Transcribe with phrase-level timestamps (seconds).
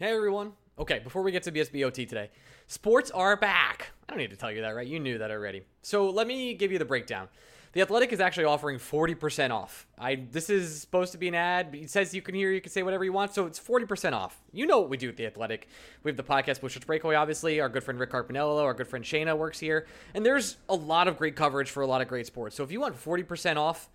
[0.00, 0.52] Hey everyone.
[0.78, 2.30] Okay, before we get to BSBOT today,
[2.66, 3.90] sports are back.
[4.08, 4.86] I don't need to tell you that, right?
[4.86, 5.64] You knew that already.
[5.82, 7.28] So let me give you the breakdown.
[7.74, 9.86] The Athletic is actually offering 40% off.
[9.98, 11.74] I this is supposed to be an ad.
[11.74, 14.40] It says you can hear, you can say whatever you want, so it's 40% off.
[14.54, 15.68] You know what we do at the Athletic.
[16.02, 17.60] We have the podcast Blue Shirts Breakaway, obviously.
[17.60, 21.08] Our good friend Rick Carpiniello, our good friend Shayna works here, and there's a lot
[21.08, 22.56] of great coverage for a lot of great sports.
[22.56, 23.90] So if you want 40% off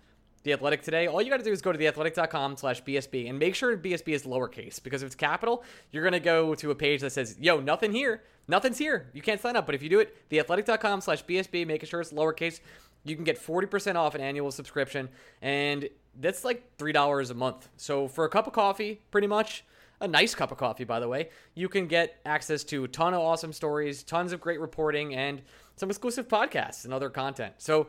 [0.46, 3.36] the Athletic today, all you got to do is go to theathletic.com slash BSB and
[3.38, 6.74] make sure BSB is lowercase because if it's capital, you're going to go to a
[6.74, 8.22] page that says, yo, nothing here.
[8.46, 9.10] Nothing's here.
[9.12, 9.66] You can't sign up.
[9.66, 12.60] But if you do it, theathletic.com slash BSB, making sure it's lowercase,
[13.04, 15.08] you can get 40% off an annual subscription.
[15.42, 15.88] And
[16.18, 17.68] that's like $3 a month.
[17.76, 19.64] So for a cup of coffee, pretty much,
[20.00, 23.14] a nice cup of coffee, by the way, you can get access to a ton
[23.14, 25.42] of awesome stories, tons of great reporting, and
[25.74, 27.54] some exclusive podcasts and other content.
[27.58, 27.88] So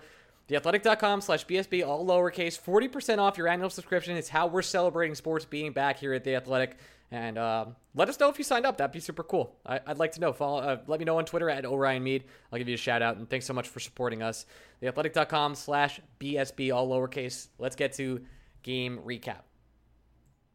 [0.49, 4.15] Theathletic.com slash BSB, all lowercase, 40% off your annual subscription.
[4.15, 6.77] It's how we're celebrating sports being back here at The Athletic.
[7.11, 8.77] And uh, let us know if you signed up.
[8.77, 9.55] That'd be super cool.
[9.65, 10.33] I, would like to know.
[10.33, 12.25] Follow, uh, let me know on Twitter at Orion Mead.
[12.51, 13.17] I'll give you a shout out.
[13.17, 14.45] And thanks so much for supporting us.
[14.81, 17.47] Theathletic.com slash BSB, all lowercase.
[17.59, 18.21] Let's get to
[18.63, 19.41] game recap.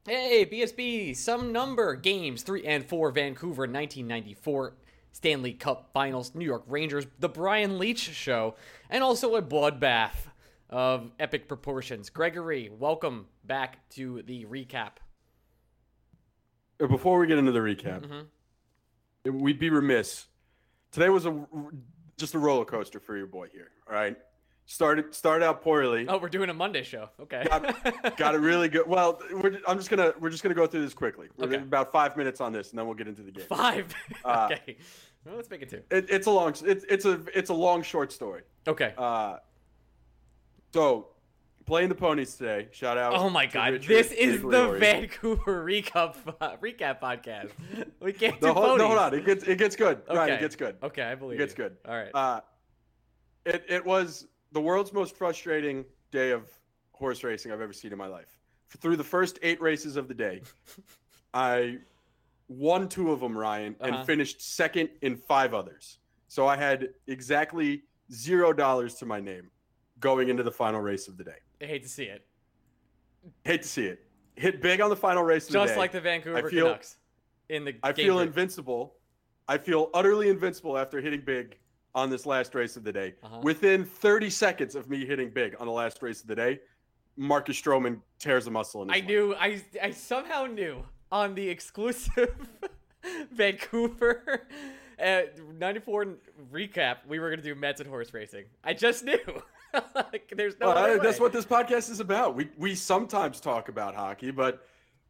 [0.07, 4.75] Hey, BSB, some number games three and four, Vancouver, 1994
[5.13, 8.57] Stanley Cup Finals, New York Rangers, The Brian Leetch Show,
[8.91, 10.29] and also a bloodbath
[10.69, 12.11] of epic proportions.
[12.11, 14.93] Gregory, welcome back to the recap.
[16.83, 19.39] Uh, before we get into the recap, mm-hmm.
[19.39, 20.27] we'd be remiss.
[20.91, 21.45] Today was a
[22.17, 23.71] just a roller coaster for your boy here.
[23.89, 24.17] All right,
[24.67, 26.07] started started out poorly.
[26.09, 27.09] Oh, we're doing a Monday show.
[27.21, 28.87] Okay, got, got it really good.
[28.87, 29.21] Well,
[29.67, 31.29] I'm just gonna we're just gonna go through this quickly.
[31.37, 31.57] We're okay.
[31.57, 33.47] about five minutes on this, and then we'll get into the game.
[33.49, 33.95] Five.
[34.25, 34.77] Uh, okay.
[35.25, 35.83] Well, let's make it two.
[35.91, 38.43] It, it's a long it's it's a it's a long short story.
[38.69, 38.95] Okay.
[38.97, 39.39] Uh,
[40.73, 41.09] so
[41.67, 42.69] playing the ponies today.
[42.71, 43.15] Shout out.
[43.15, 47.51] Oh my god, Richard this is the Vancouver recap uh, recap podcast.
[48.01, 49.15] We can't do no, hold, no, hold on.
[49.15, 50.03] It gets it gets good.
[50.09, 50.17] Okay.
[50.17, 50.77] Right, it gets good.
[50.83, 51.65] Okay, I believe it gets you.
[51.65, 51.77] good.
[51.87, 52.11] All right.
[52.15, 52.41] Uh,
[53.45, 56.49] it it was the world's most frustrating day of
[56.93, 58.39] horse racing I've ever seen in my life.
[58.79, 60.43] Through the first eight races of the day,
[61.35, 61.79] I
[62.49, 64.05] won two of them, Ryan, and uh-huh.
[64.05, 65.99] finished second in five others.
[66.29, 67.83] So I had exactly
[68.13, 69.51] zero dollars to my name
[70.01, 71.37] going into the final race of the day.
[71.61, 72.27] I hate to see it.
[73.45, 74.05] Hate to see it.
[74.37, 75.67] Hit big on the final race of Just the day.
[75.67, 76.97] Just like the Vancouver I feel, Canucks
[77.49, 78.29] in the I feel group.
[78.29, 78.95] invincible.
[79.49, 81.59] I feel utterly invincible after hitting big
[81.95, 83.15] on this last race of the day.
[83.23, 83.41] Uh-huh.
[83.43, 86.61] Within 30 seconds of me hitting big on the last race of the day,
[87.17, 89.09] Marcus Stroman tears a muscle in his I leg.
[89.09, 92.35] knew I I somehow knew on the exclusive
[93.33, 94.47] Vancouver
[95.03, 95.23] uh,
[95.59, 96.07] 94
[96.53, 98.45] recap, we were going to do Mets and horse racing.
[98.63, 99.19] I just knew.
[99.95, 102.37] like, there's no That's what this podcast is about.
[102.37, 104.67] We, we sometimes talk about hockey, but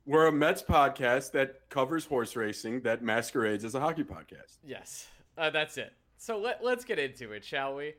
[0.07, 4.59] we're a Mets podcast that covers horse racing that masquerades as a hockey podcast.
[4.65, 5.93] Yes, uh, that's it.
[6.23, 7.95] So let, let's get into it, shall we?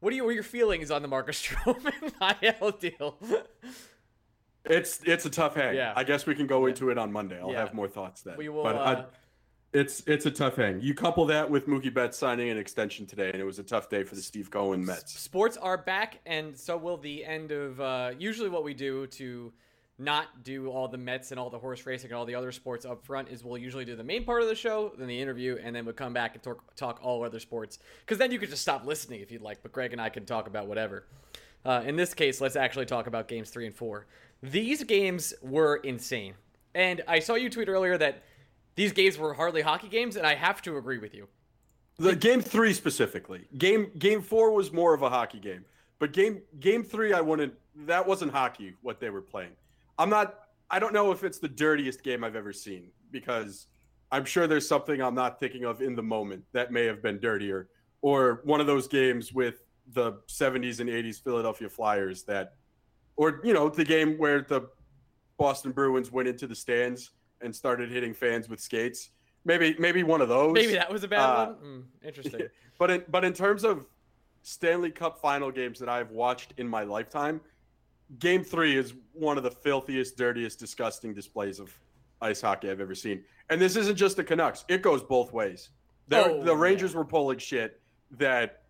[0.00, 3.18] What are, you, what are your feelings on the Marcus Stroman IL deal?
[4.64, 5.76] It's it's a tough hang.
[5.76, 5.92] Yeah.
[5.94, 7.38] I guess we can go into it on Monday.
[7.38, 7.60] I'll yeah.
[7.60, 8.36] have more thoughts then.
[8.38, 8.62] We will.
[8.62, 9.04] But uh, I,
[9.74, 10.80] it's it's a tough hang.
[10.80, 13.90] You couple that with Mookie Betts signing an extension today, and it was a tough
[13.90, 15.12] day for the Steve Cohen Mets.
[15.20, 19.52] Sports are back, and so will the end of uh, usually what we do to
[19.98, 22.84] not do all the Mets and all the horse racing and all the other sports
[22.84, 25.58] up front is we'll usually do the main part of the show, then the interview,
[25.62, 27.78] and then we'll come back and talk, talk all other sports.
[28.00, 30.26] Because then you could just stop listening if you'd like, but Greg and I can
[30.26, 31.06] talk about whatever.
[31.64, 34.06] Uh, in this case, let's actually talk about games three and four.
[34.42, 36.34] These games were insane.
[36.74, 38.22] And I saw you tweet earlier that
[38.74, 41.26] these games were hardly hockey games, and I have to agree with you.
[41.98, 43.48] The game three specifically.
[43.56, 45.64] Game game four was more of a hockey game.
[45.98, 47.54] But game game three I wouldn't
[47.86, 49.52] that wasn't hockey what they were playing.
[49.98, 50.40] I'm not
[50.70, 53.68] I don't know if it's the dirtiest game I've ever seen because
[54.10, 57.18] I'm sure there's something I'm not thinking of in the moment that may have been
[57.18, 57.68] dirtier,
[58.02, 62.54] or one of those games with the 70s and 80s Philadelphia Flyers that,
[63.16, 64.68] or you know, the game where the
[65.38, 67.10] Boston Bruins went into the stands
[67.40, 69.10] and started hitting fans with skates.
[69.44, 70.52] Maybe maybe one of those.
[70.54, 71.56] Maybe that was a bad uh, one.
[71.64, 72.42] Mm, interesting.
[72.78, 73.86] But in, but in terms of
[74.42, 77.40] Stanley Cup final games that I've watched in my lifetime,
[78.18, 81.72] Game Three is one of the filthiest, dirtiest, disgusting displays of
[82.20, 83.22] ice hockey I've ever seen.
[83.50, 85.70] And this isn't just the Canucks; it goes both ways.
[86.12, 86.98] Oh, the Rangers yeah.
[86.98, 87.80] were pulling shit
[88.12, 88.62] that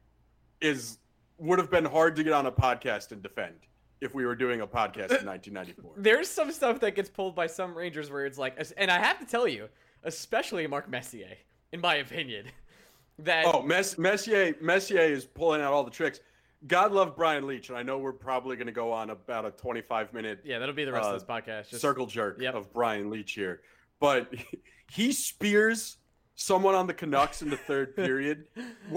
[0.60, 0.98] is
[1.38, 3.54] would have been hard to get on a podcast and defend
[4.00, 5.92] if we were doing a podcast in 1994.
[5.96, 9.18] There's some stuff that gets pulled by some Rangers where it's like, and I have
[9.18, 9.68] to tell you,
[10.04, 11.36] especially Mark Messier,
[11.72, 12.46] in my opinion,
[13.18, 16.20] that oh Mess- Messier Messier is pulling out all the tricks.
[16.66, 19.50] God love Brian Leetch, and I know we're probably going to go on about a
[19.50, 20.40] 25 minute.
[20.44, 21.70] Yeah, that'll be the rest uh, of this podcast.
[21.70, 22.54] Just, circle jerk yep.
[22.54, 23.60] of Brian Leetch here,
[24.00, 24.32] but
[24.90, 25.98] he spears
[26.34, 28.46] someone on the Canucks in the third period.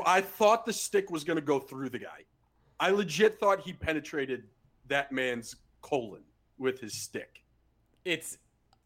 [0.05, 2.25] I thought the stick was going to go through the guy.
[2.79, 4.43] I legit thought he penetrated
[4.87, 6.21] that man's colon
[6.57, 7.43] with his stick.
[8.05, 8.37] It's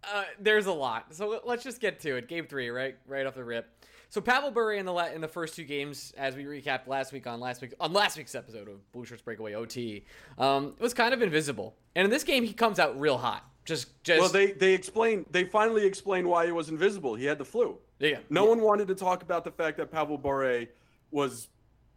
[0.03, 1.13] uh, there's a lot.
[1.13, 2.27] So let's just get to it.
[2.27, 3.85] Game three, right, right off the rip.
[4.13, 7.11] So Pavel Bure in the la- in the first two games, as we recapped last
[7.11, 10.05] week on last week on last week's episode of Blue Shirts Breakaway OT,
[10.37, 11.73] um, was kind of invisible.
[11.95, 13.43] And in this game, he comes out real hot.
[13.65, 17.15] Just, just well, they they explain they finally explain why he was invisible.
[17.15, 17.79] He had the flu.
[17.97, 18.19] Yeah.
[18.29, 18.49] No yeah.
[18.49, 20.67] one wanted to talk about the fact that Pavel Bure
[21.09, 21.47] was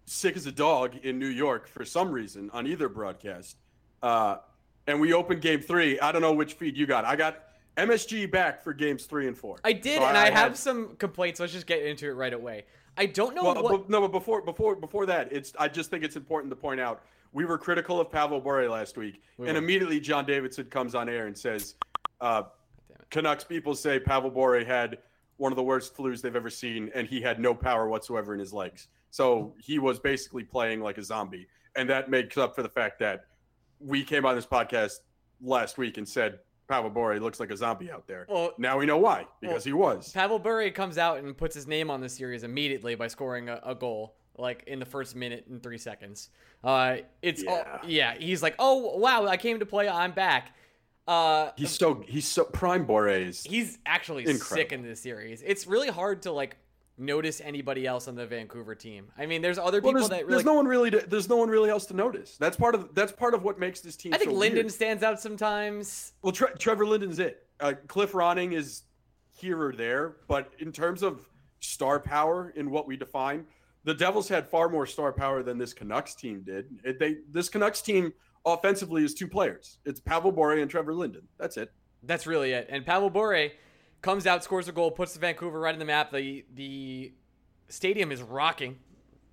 [0.07, 3.59] sick as a dog in New York for some reason on either broadcast.
[4.03, 4.39] Uh,
[4.87, 6.01] and we opened game three.
[6.01, 7.05] I don't know which feed you got.
[7.05, 7.46] I got
[7.77, 9.59] MSG back for games three and four.
[9.65, 10.57] I did, so and I, I have had...
[10.57, 11.41] some complaints.
[11.41, 12.65] Let's just get into it right away.
[12.97, 13.91] I don't know well, what.
[13.91, 17.03] no, but before before before that, it's I just think it's important to point out
[17.33, 21.09] we were critical of Pavel Bure last week, we and immediately John Davidson comes on
[21.09, 21.75] air and says,
[22.21, 22.45] uh,
[23.11, 24.99] "Canucks people say Pavel Bure had
[25.37, 28.41] one of the worst flus they've ever seen, and he had no power whatsoever in
[28.41, 28.89] his legs.
[29.11, 32.99] So he was basically playing like a zombie, and that makes up for the fact
[33.01, 33.27] that
[33.79, 35.01] we came on this podcast
[35.43, 38.27] last week and said Pavel Bure looks like a zombie out there.
[38.29, 40.13] Well, now we know why because well, he was.
[40.13, 43.61] Pavel Bure comes out and puts his name on the series immediately by scoring a,
[43.65, 46.31] a goal like in the first minute and three seconds.
[46.63, 47.51] Uh, it's yeah.
[47.51, 48.15] All, yeah.
[48.19, 49.89] He's like, oh wow, I came to play.
[49.89, 50.55] I'm back.
[51.07, 53.45] Uh, he's so he's so prime Bure's.
[53.45, 54.57] He's actually incredible.
[54.57, 55.43] sick in this series.
[55.47, 56.57] It's really hard to like
[56.99, 59.09] notice anybody else on the Vancouver team.
[59.19, 61.37] I mean, there's other people well, that really, there's no one really to, there's no
[61.37, 62.37] one really else to notice.
[62.39, 64.15] That's part of that's part of what makes this team.
[64.15, 64.73] I think so Linden weird.
[64.73, 66.13] stands out sometimes.
[66.23, 67.47] Well, Tre- Trevor Linden's it.
[67.61, 68.83] Uh, Cliff Ronning is
[69.33, 71.29] here or there, but in terms of
[71.61, 73.47] star power in what we define,
[73.85, 76.67] the Devils had far more star power than this Canucks team did.
[76.85, 78.13] It, they this Canucks team
[78.45, 79.79] offensively is two players.
[79.85, 81.23] It's Pavel Bure and Trevor Linden.
[81.39, 81.73] That's it.
[82.03, 82.69] That's really it.
[82.71, 83.51] And Pavel Bure
[84.07, 86.13] comes out, scores a goal, puts the Vancouver right in the map.
[86.13, 87.13] The the
[87.69, 88.79] stadium is rocking.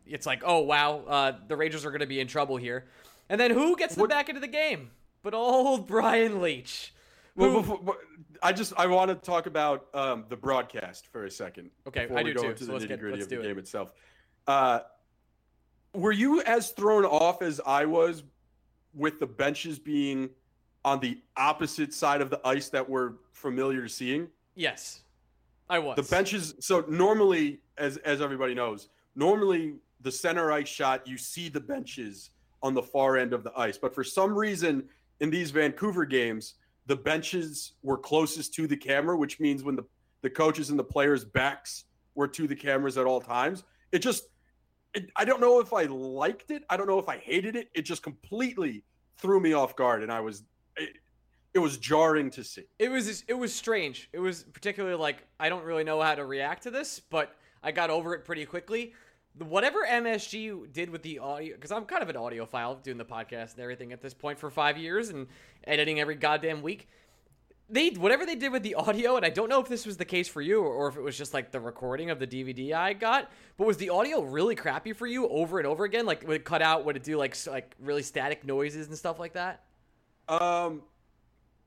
[0.07, 2.87] It's like, oh wow, uh, the Rangers are going to be in trouble here.
[3.29, 4.09] And then who gets them what?
[4.09, 4.89] back into the game?
[5.21, 6.89] But old Brian Leetch.
[7.35, 7.97] Well, before,
[8.41, 11.69] I just I want to talk about um, the broadcast for a second.
[11.87, 12.49] Okay, I do go too.
[12.49, 13.43] into so the nitty gritty of the it.
[13.43, 13.93] game itself.
[14.47, 14.79] Uh,
[15.93, 18.23] were you as thrown off as I was
[18.95, 20.31] with the benches being
[20.83, 24.29] on the opposite side of the ice that we're familiar to seeing?
[24.55, 25.01] Yes,
[25.69, 25.95] I was.
[25.95, 26.55] The benches.
[26.59, 32.31] So normally, as as everybody knows, normally the center ice shot you see the benches
[32.61, 34.83] on the far end of the ice, but for some reason
[35.19, 39.85] in these Vancouver games, the benches were closest to the camera, which means when the
[40.21, 41.85] the coaches and the players' backs
[42.15, 44.29] were to the cameras at all times, it just
[44.93, 46.63] it, I don't know if I liked it.
[46.69, 47.69] I don't know if I hated it.
[47.73, 48.83] It just completely
[49.17, 50.43] threw me off guard, and I was
[50.77, 50.97] it,
[51.53, 52.63] it was jarring to see.
[52.79, 54.09] It was it was strange.
[54.13, 57.71] It was particularly like I don't really know how to react to this, but I
[57.71, 58.93] got over it pretty quickly.
[59.37, 63.53] Whatever MSG did with the audio, because I'm kind of an audiophile doing the podcast
[63.53, 65.27] and everything at this point for five years and
[65.65, 66.87] editing every goddamn week
[67.69, 70.05] they whatever they did with the audio, and I don't know if this was the
[70.05, 72.93] case for you or, if it was just like the recording of the DVD I
[72.93, 73.31] got.
[73.57, 76.05] But was the audio really crappy for you over and over again?
[76.05, 76.85] Like would it cut out?
[76.85, 79.63] Would it do like like really static noises and stuff like that?
[80.27, 80.83] Um,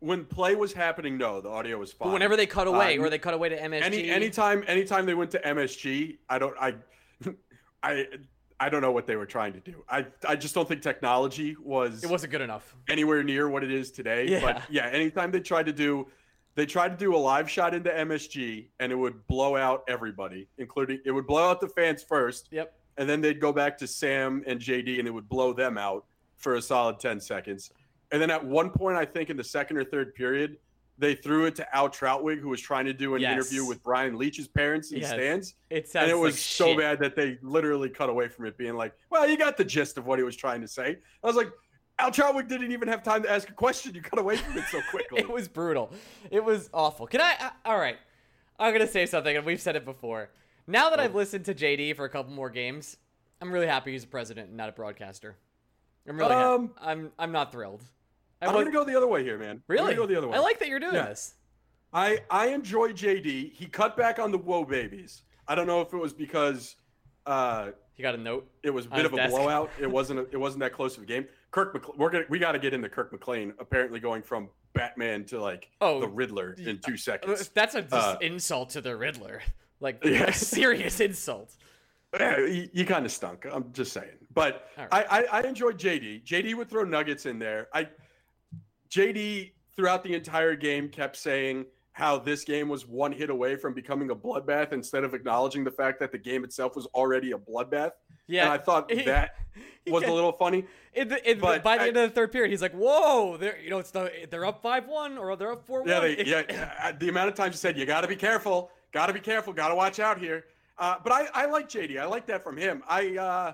[0.01, 2.09] when play was happening, no, the audio was fine.
[2.09, 5.07] But whenever they cut away, uh, or they cut away to MSG, any anytime anytime
[5.07, 6.75] they went to MSG, I don't I
[7.83, 8.07] I
[8.59, 9.85] I don't know what they were trying to do.
[9.89, 13.71] I I just don't think technology was it wasn't good enough anywhere near what it
[13.71, 14.29] is today.
[14.29, 14.41] Yeah.
[14.41, 16.07] But yeah, anytime they tried to do
[16.57, 20.49] they tried to do a live shot into MSG and it would blow out everybody,
[20.57, 22.49] including it would blow out the fans first.
[22.51, 22.75] Yep.
[22.97, 26.07] And then they'd go back to Sam and JD and it would blow them out
[26.37, 27.71] for a solid 10 seconds.
[28.13, 30.59] And then at one point, I think in the second or third period,
[30.99, 33.33] they threw it to Al Trautwig, who was trying to do an Yes.
[33.33, 35.11] interview with Brian Leetch's parents in Yes.
[35.11, 35.55] stands.
[35.69, 36.79] It And it was like so shit.
[36.79, 39.99] bad that they literally cut away from it, being like, well, you got the gist
[39.99, 40.97] of what he was trying to say.
[41.23, 41.51] I was like,
[41.99, 43.95] Al Trautwig didn't even have time to ask a question.
[43.95, 45.19] You cut away from it so quickly.
[45.21, 45.93] It was brutal.
[46.31, 47.07] It was awful.
[47.07, 47.35] Can I?
[47.41, 47.97] I all right.
[48.59, 50.31] I'm gonna say something, and we've said it before.
[50.67, 51.19] Now that I've Oh.
[51.19, 52.97] listened to JD for a couple more games,
[53.43, 55.37] I'm really happy he's a president and not a broadcaster.
[56.09, 56.33] I'm really.
[56.35, 57.13] Um, I'm.
[57.19, 57.83] I'm not thrilled.
[58.43, 59.51] I'm was- going to go the other way here, man.
[59.57, 59.95] I'm Really?
[59.95, 60.37] go the other way.
[60.37, 61.07] I like that you're doing Yeah.
[61.07, 61.35] this.
[61.93, 63.53] I I enjoy JD.
[63.55, 65.23] He cut back on the whoa babies.
[65.49, 66.77] I don't know if it was because
[67.25, 68.51] uh, You got a note?
[68.63, 69.31] it was a bit of a desk.
[69.31, 69.71] blowout.
[69.81, 71.27] It wasn't a, it wasn't that close of a game.
[71.53, 73.55] Kirk, McC- we're gonna we got to get into Kirk McLean.
[73.59, 77.49] Apparently going from Batman to like Oh, the Riddler in two Uh, seconds.
[77.55, 79.43] That's a just Uh, insult to the Riddler.
[79.79, 80.25] Like Yeah.
[80.25, 81.55] a serious insult.
[82.19, 83.45] Yeah, you, you kind of stunk.
[83.51, 84.17] I'm just saying.
[84.33, 86.25] But All I, I I enjoyed JD.
[86.25, 87.69] JD would throw nuggets in there.
[87.75, 87.87] I
[88.97, 93.73] JD throughout the entire game kept saying how this game was one hit away from
[93.73, 97.39] becoming a bloodbath instead of acknowledging the fact that the game itself was already a
[97.39, 97.93] bloodbath.
[98.27, 98.45] Yeah.
[98.45, 99.37] And I thought that
[99.85, 100.67] he was a little funny.
[100.95, 103.37] In the, in the- by the I- end of the third period, he's like, "Whoa,
[103.39, 106.01] they're you know it's the they're up five one or they're up four one." Yeah,
[106.01, 106.75] they, yeah.
[106.83, 108.71] uh, The amount of times he said, "You got to be careful.
[108.93, 109.53] Got to be careful.
[109.53, 110.45] Got to watch out here."
[110.79, 111.99] Uh, but I, I like JD.
[111.99, 112.83] I like that from him.
[112.87, 113.53] I, uh,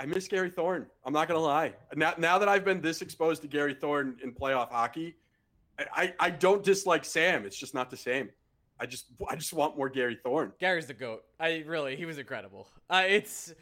[0.00, 0.86] I miss Gary Thorne.
[1.04, 1.74] I'm not gonna lie.
[1.94, 5.14] Now, now that I've been this exposed to Gary Thorne in playoff hockey,
[5.94, 7.44] I, I, don't dislike Sam.
[7.44, 8.30] It's just not the same.
[8.78, 10.52] I just, I just want more Gary Thorne.
[10.58, 11.24] Gary's the goat.
[11.38, 12.68] I really, he was incredible.
[12.88, 13.52] Uh, it's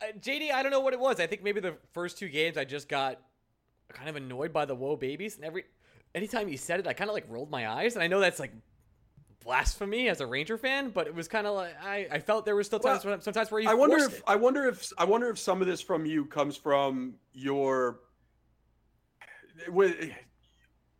[0.00, 0.52] uh, JD.
[0.52, 1.18] I don't know what it was.
[1.18, 3.20] I think maybe the first two games I just got
[3.88, 5.64] kind of annoyed by the whoa babies, and every
[6.14, 8.38] anytime he said it, I kind of like rolled my eyes, and I know that's
[8.38, 8.52] like
[9.44, 12.54] blasphemy as a Ranger fan, but it was kind of like I, I felt there
[12.54, 14.22] were still times Well, when, sometimes where he I wonder if it.
[14.26, 18.00] I wonder if I wonder if some of this from you comes from your.
[19.68, 20.10] with-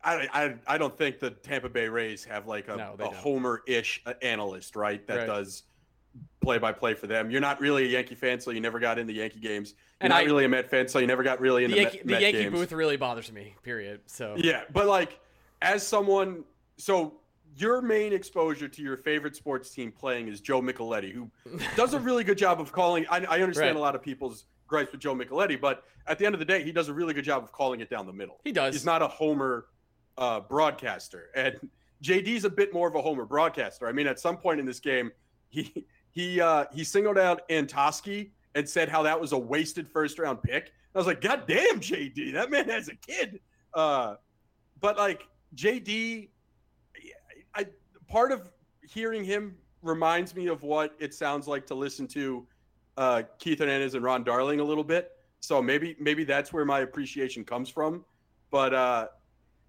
[0.05, 3.15] I, I, I don't think the Tampa Bay Rays have like a, No, a.
[3.15, 5.07] Homer-ish analyst, right?
[5.07, 5.27] That Right.
[5.29, 5.63] does
[6.41, 7.31] play-by-play for them.
[7.31, 9.75] You're not really a Yankee fan, so you never got into Yankee games.
[10.01, 11.77] You're And not I- really a Met fan, so you never got really in the
[11.79, 12.53] into Yankee, Met, the Met Yankee games.
[12.53, 13.55] booth really bothers me.
[13.63, 14.01] Period.
[14.07, 15.21] So Yeah, but like
[15.63, 16.43] as someone,
[16.79, 17.21] so
[17.57, 21.31] your main exposure to your favorite sports team playing is Joe Micheletti, who
[21.77, 23.05] does a really good job of calling.
[23.11, 23.77] I, I understand Right.
[23.77, 26.63] a lot of people's gripes with Joe Micheletti, but at the end of the day,
[26.63, 28.41] he does a really good job of calling it down the middle.
[28.45, 28.75] he does.
[28.75, 29.67] He's not a homer
[30.19, 31.55] uh, broadcaster, and
[32.03, 33.87] JD's a bit more of a homer broadcaster.
[33.87, 35.13] I mean, at some point in this game,
[35.49, 40.19] he he uh, he singled out Antoski and said how that was a wasted first
[40.19, 40.73] round pick.
[40.95, 43.41] I was like, God damn, JD, that man has a kid.
[43.73, 44.17] Uh,
[44.81, 45.23] but like
[45.55, 46.29] JD,
[48.12, 48.52] part of
[48.87, 52.47] hearing him reminds me of what it sounds like to listen to
[52.99, 55.12] uh, Keith Hernandez and Ron Darling a little bit.
[55.40, 58.04] So maybe maybe that's where my appreciation comes from.
[58.50, 59.07] But uh,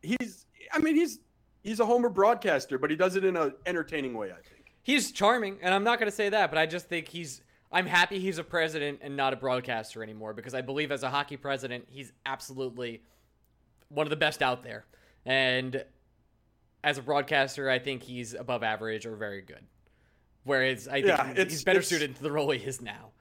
[0.02, 1.20] he's I mean he's
[1.64, 4.32] he's a homer broadcaster, but he does it in an entertaining way.
[4.32, 4.74] I think.
[4.84, 7.42] He's charming, and I'm not going to say that, but I just think he's.
[7.72, 11.10] I'm happy he's a president and not a broadcaster anymore because I believe as a
[11.10, 13.02] hockey president, he's absolutely
[13.88, 14.86] one of the best out there.
[15.26, 15.84] And
[16.84, 19.66] as a broadcaster, I think he's above average or very good.
[20.44, 23.12] Whereas I think Yeah, he's, better suited to the role he is now.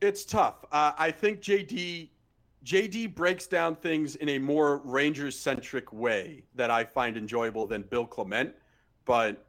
[0.00, 0.64] It's tough.
[0.72, 2.10] Uh, I think JD
[2.64, 7.82] JD breaks down things in a more Rangers centric way that I find enjoyable than
[7.82, 8.52] Bill Clement.
[9.04, 9.46] But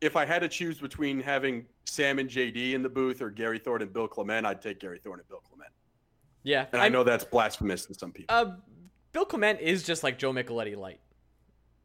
[0.00, 3.58] if I had to choose between having Sam and JD in the booth or Gary
[3.58, 5.70] Thorne and Bill Clement, I'd take Gary Thorne and Bill Clement.
[6.44, 8.34] Yeah, And i I'm- know that's blasphemous to some people.
[8.34, 8.52] Uh,
[9.12, 11.00] Bill Clement is just like Joe Micheletti light.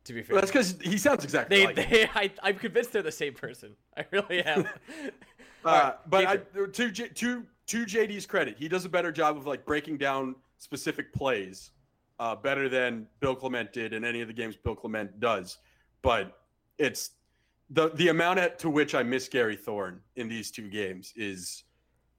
[0.06, 1.76] To be fair, that's because he sounds exactly they, like.
[1.76, 3.76] they I, I'm convinced they're the same person.
[3.96, 4.68] I really am.
[5.66, 6.38] Uh, right, but I,
[6.74, 11.14] to to to JD's credit, he does a better job of like breaking down specific
[11.14, 11.72] plays,
[12.20, 15.60] uh, better than Bill Clement did in any of the games Bill Clement does.
[16.02, 16.38] But
[16.78, 17.12] it's
[17.70, 21.64] the the amount at, to which I miss Gary Thorne in these two games is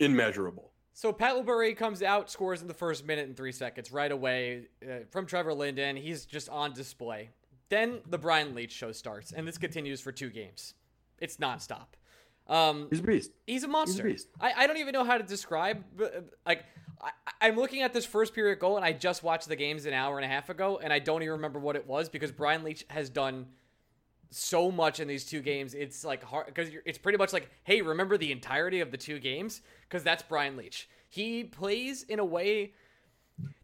[0.00, 0.72] immeasurable.
[0.94, 4.68] So Pavel Bure comes out, scores in the first minute and three seconds right away
[4.82, 5.96] uh, from Trevor Linden.
[5.96, 7.30] He's just on display.
[7.70, 10.74] Then the Brian Leetch show starts, and this continues for two games.
[11.18, 11.86] It's nonstop.
[12.46, 13.30] Um, He's a beast.
[13.46, 14.02] he's a monster.
[14.02, 14.28] beast.
[14.40, 15.82] I, I don't even know how to describe.
[16.00, 16.08] uh,
[16.44, 16.64] Like
[17.02, 19.94] I, I'm looking at this first period goal, and I just watched the games an
[19.94, 22.62] hour and a half ago, and I don't even remember what it was because Brian
[22.62, 23.46] Leetch has done
[24.30, 25.72] so much in these two games.
[25.74, 29.18] It's like hard because it's pretty much like, hey, remember the entirety of the two
[29.18, 30.86] games because that's Brian Leetch.
[31.08, 32.74] He plays in a way.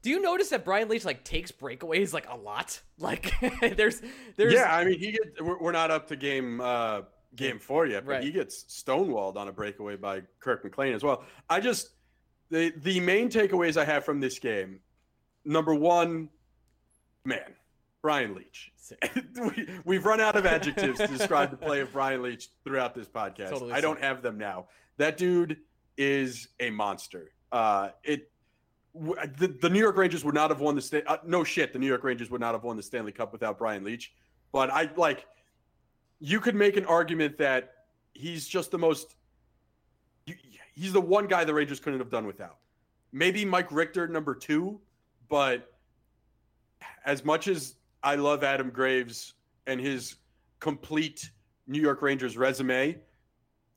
[0.03, 2.81] Do you notice that Brian Leetch like takes breakaways like a lot?
[2.99, 3.33] Like
[3.77, 4.03] there's
[4.37, 7.03] there's Yeah, I mean, he get we're, not up to game uh,
[7.35, 8.23] game four yet, but Right.
[8.25, 11.25] he gets stonewalled on a breakaway by Kirk McLean as well.
[11.49, 11.91] I just
[12.51, 14.81] the the main takeaways I have from this game,
[15.47, 16.29] number one,
[17.25, 17.55] man,
[18.03, 18.71] Brian Leetch.
[19.41, 23.07] We, we've run out of adjectives to describe the play of Brian Leetch throughout this
[23.09, 23.51] podcast.
[23.51, 24.05] Totally I don't sick.
[24.05, 24.67] have them now.
[24.99, 25.59] That dude
[25.97, 27.31] is a monster.
[27.53, 28.31] Uh, it
[28.95, 31.05] the, the New York Rangers would not have won the state.
[31.07, 33.59] Uh, no shit, the New York Rangers would not have won the Stanley Cup without
[33.59, 34.13] Brian Leetch.
[34.53, 35.27] But I like,
[36.19, 37.73] you could make an argument that
[38.15, 39.15] he's just the most.
[40.75, 42.59] He's the one guy the Rangers couldn't have done without.
[43.13, 44.81] Maybe Mike Richter number two,
[45.29, 45.73] but
[47.05, 49.35] as much as I love Adam Graves
[49.67, 50.17] and his
[50.59, 51.31] complete
[51.67, 52.99] New York Rangers resume,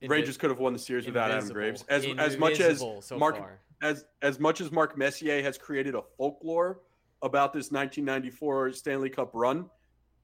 [0.01, 1.49] Invi- Rangers could have won the series without Adam.
[1.49, 1.83] Graves.
[1.89, 3.59] As as much as so Mark far.
[3.83, 6.79] As as much as Mark Messier has created a folklore
[7.21, 9.69] about this 1994 Stanley Cup run,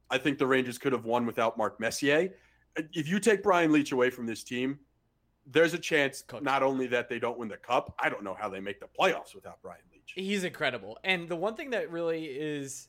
[0.10, 2.34] I think the Rangers could have won without Mark Messier.
[2.94, 4.80] If you take Brian Leetch away from this team,
[5.46, 8.50] there's a chance not only that they don't win the cup, I don't know how
[8.50, 10.14] they make the playoffs without Brian Leetch.
[10.16, 10.98] He's incredible.
[11.04, 12.88] And the one thing that really is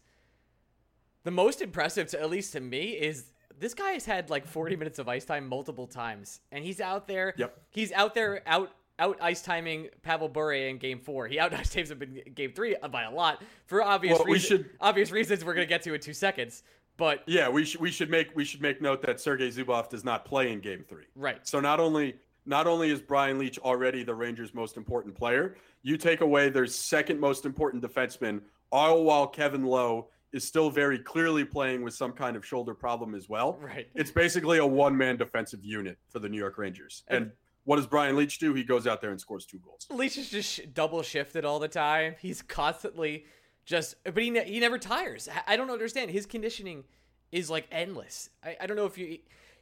[1.24, 4.76] the most impressive to at least to me is this guy has had like 40
[4.76, 6.40] minutes of ice time multiple times.
[6.52, 7.34] And he's out there.
[7.36, 7.60] Yep.
[7.70, 11.26] He's out there out out ice timing Pavel Bure in game four.
[11.26, 14.34] He out ice times him in game three by a lot for obvious Well, we
[14.34, 14.48] reasons.
[14.48, 16.62] should- obvious reasons we're gonna get to in two seconds.
[16.96, 20.04] But Yeah, we should we should make we should make note that Sergei Zubov does
[20.04, 21.06] not play in Game Three.
[21.16, 21.44] right.
[21.46, 22.16] So not only
[22.46, 26.66] not only is Brian Leetch already the Rangers' most important player, you take away their
[26.66, 28.40] second most important defenseman,
[28.72, 33.14] all while Kevin Lowe is still very clearly playing with some kind of shoulder problem
[33.14, 33.58] as well.
[33.60, 33.88] Right.
[33.94, 37.02] It's basically a one-man defensive unit for the New York Rangers.
[37.08, 37.32] And
[37.64, 38.54] what does Brian Leetch do?
[38.54, 39.86] He goes out there and scores two goals.
[39.90, 42.16] Leetch is just double shifted all the time.
[42.20, 43.24] He's constantly
[43.64, 45.28] just, but he, ne- he never tires.
[45.28, 46.10] I- I don't understand.
[46.10, 46.84] His conditioning
[47.32, 48.30] is like endless.
[48.44, 49.18] I, I don't know if you,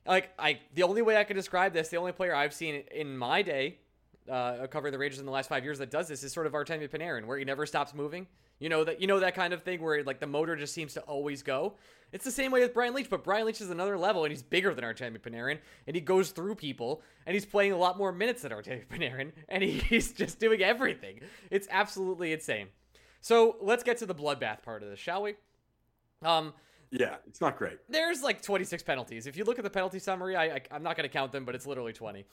[0.07, 3.17] like, I, the only way I can describe this, the only player I've seen in
[3.19, 3.79] my day,
[4.31, 6.53] uh, covering the Rangers in the last five years that does this is sort of
[6.53, 8.27] Artemi Panarin, where he never stops moving.
[8.59, 10.95] You know that you know that kind of thing where like the motor just seems
[10.95, 11.75] to always go.
[12.13, 14.43] It's the same way with Brian Leetch, but Brian Leetch is another level, and he's
[14.43, 18.13] bigger than Artemi Panarin, and he goes through people, and he's playing a lot more
[18.13, 21.21] minutes than Artemi Panarin, and he's just doing everything.
[21.51, 22.69] It's absolutely insane.
[23.21, 25.35] So let's get to the bloodbath part of this, shall we?
[26.23, 26.55] Um,
[26.91, 27.79] Yeah, it's not great.
[27.89, 29.27] there's like 26 penalties.
[29.27, 31.45] If you look at the penalty summary, I, I I'm not going to count them,
[31.45, 32.25] but it's literally 20.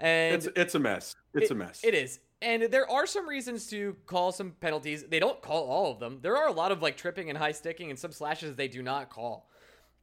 [0.00, 1.16] And It's it's a mess.
[1.34, 1.80] It's it- a mess.
[1.82, 2.20] It is.
[2.42, 5.04] And there are some reasons to call some penalties.
[5.04, 6.18] They don't call all of them.
[6.22, 8.82] There are a lot of like tripping and high sticking and some slashes they do
[8.82, 9.48] not call.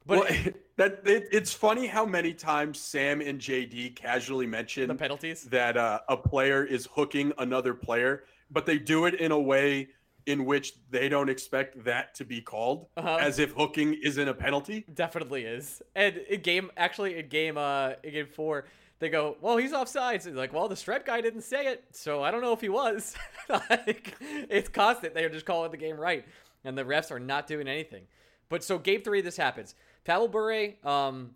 [0.06, 0.28] But well,
[0.78, 5.76] that it, it's funny how many times Sam and JD casually mention the penalties, that
[5.76, 9.90] uh, a player is hooking another player, but they do it in a way
[10.30, 13.18] in which they don't expect that to be called, Uh-huh.
[13.20, 14.86] as if hooking isn't a penalty.
[14.94, 15.82] definitely is.
[15.96, 18.66] And in game, actually in game, uh, in game four,
[19.00, 22.22] they go, "Well, he's offsides." And like, "Well, the strep guy didn't say it, so
[22.22, 23.16] I don't know if he was."
[23.50, 25.14] like, it's constant.
[25.14, 26.26] They're just calling the game right,
[26.64, 28.04] and the refs are not doing anything.
[28.50, 29.74] But so game three, this happens.
[30.04, 31.36] Pavel Bure, um,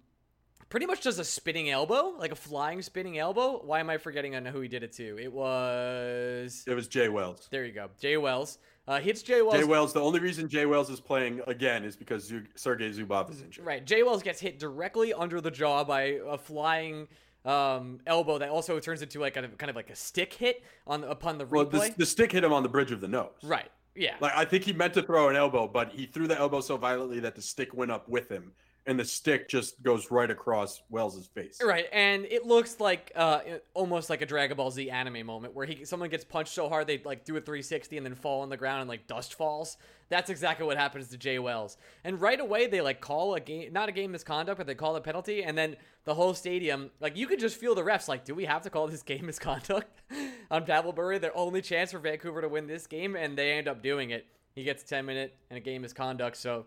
[0.70, 3.62] pretty much does a spinning elbow, like a flying spinning elbow.
[3.64, 5.18] Why am I forgetting on who he did it to?
[5.18, 7.48] It was It was Jay Wells.
[7.52, 7.66] there.
[7.66, 8.58] You go, Jay Wells.
[8.88, 9.56] Uh, hits Jay Wells.
[9.56, 9.94] Jay Wells.
[9.94, 13.66] The only reason Jay Wells is playing again is because Zu- Sergei Zubov is injured.
[13.66, 13.86] Right.
[13.86, 17.08] Jay Wells gets hit directly under the jaw by a flying
[17.46, 21.04] um, elbow that also turns into like a kind of like a stick hit on
[21.06, 21.90] upon the Well, replay.
[21.92, 23.32] the, the stick hit him on the bridge of the nose.
[23.44, 23.70] right.
[23.96, 24.16] Yeah.
[24.20, 26.78] Like I think he meant to throw an elbow, but he threw the elbow so
[26.78, 28.52] violently that the stick went up with him,
[28.86, 31.60] and the stick just goes right across Wells's face.
[31.64, 33.40] Right, and it looks like uh,
[33.74, 36.88] almost like a Dragon Ball Z anime moment where he someone gets punched so hard
[36.88, 39.78] they like do a 360 and then fall on the ground and like dust falls.
[40.10, 41.78] That's exactly what happens to Jay Wells.
[42.04, 44.96] And right away they like call a game, not a game misconduct, but they call
[44.96, 48.26] a penalty, and then the whole stadium, like you could just feel the refs like,
[48.26, 49.88] do we have to call this game misconduct
[50.52, 51.20] on Pavel Bure?
[51.20, 54.26] Their only chance for Vancouver to win this game, and they end up doing it.
[54.56, 56.66] He gets a 10 minute and a game misconduct, so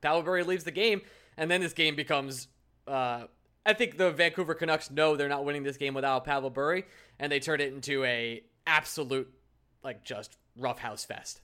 [0.00, 1.02] Pavel Bure leaves the game,
[1.38, 2.48] and then this game becomes.
[2.86, 3.24] Uh,
[3.64, 6.82] I think the Vancouver Canucks know they're not winning this game without Pavel Bure,
[7.18, 9.32] and they turn it into a absolute,
[9.82, 11.40] like, just roughhouse fest.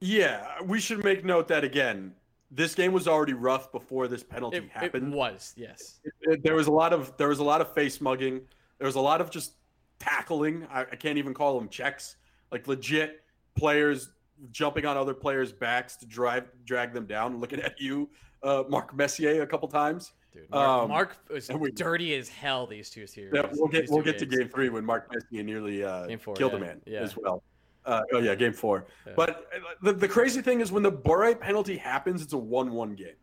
[0.00, 2.12] Yeah, we should make note that again.
[2.50, 5.12] This game was already rough before this penalty It, it happened.
[5.12, 6.00] was, yes.
[6.22, 8.40] It- there was a lot of there was a lot of face mugging.
[8.78, 9.54] There was a lot of just
[9.98, 10.66] tackling.
[10.70, 12.16] I, I can't even call them checks.
[12.52, 13.22] Like legit
[13.56, 14.10] players
[14.50, 17.32] jumping on other players' backs to drive drag them down.
[17.32, 18.10] And looking at you,
[18.44, 20.12] uh, Mark Messier, a couple times.
[20.32, 23.32] Dude, Mark, Um, Mark was we- dirty as hell these two series.
[23.34, 26.54] Yeah, we'll get we'll get to game three when Mark Messier nearly uh, four, killed
[26.54, 27.00] a man yeah.
[27.00, 27.42] as well.
[27.86, 28.86] Uh, oh yeah, game four.
[29.06, 29.12] Yeah.
[29.16, 32.94] But uh, the, the crazy thing is when the Bure penalty happens, it's a one-one
[32.94, 33.14] game,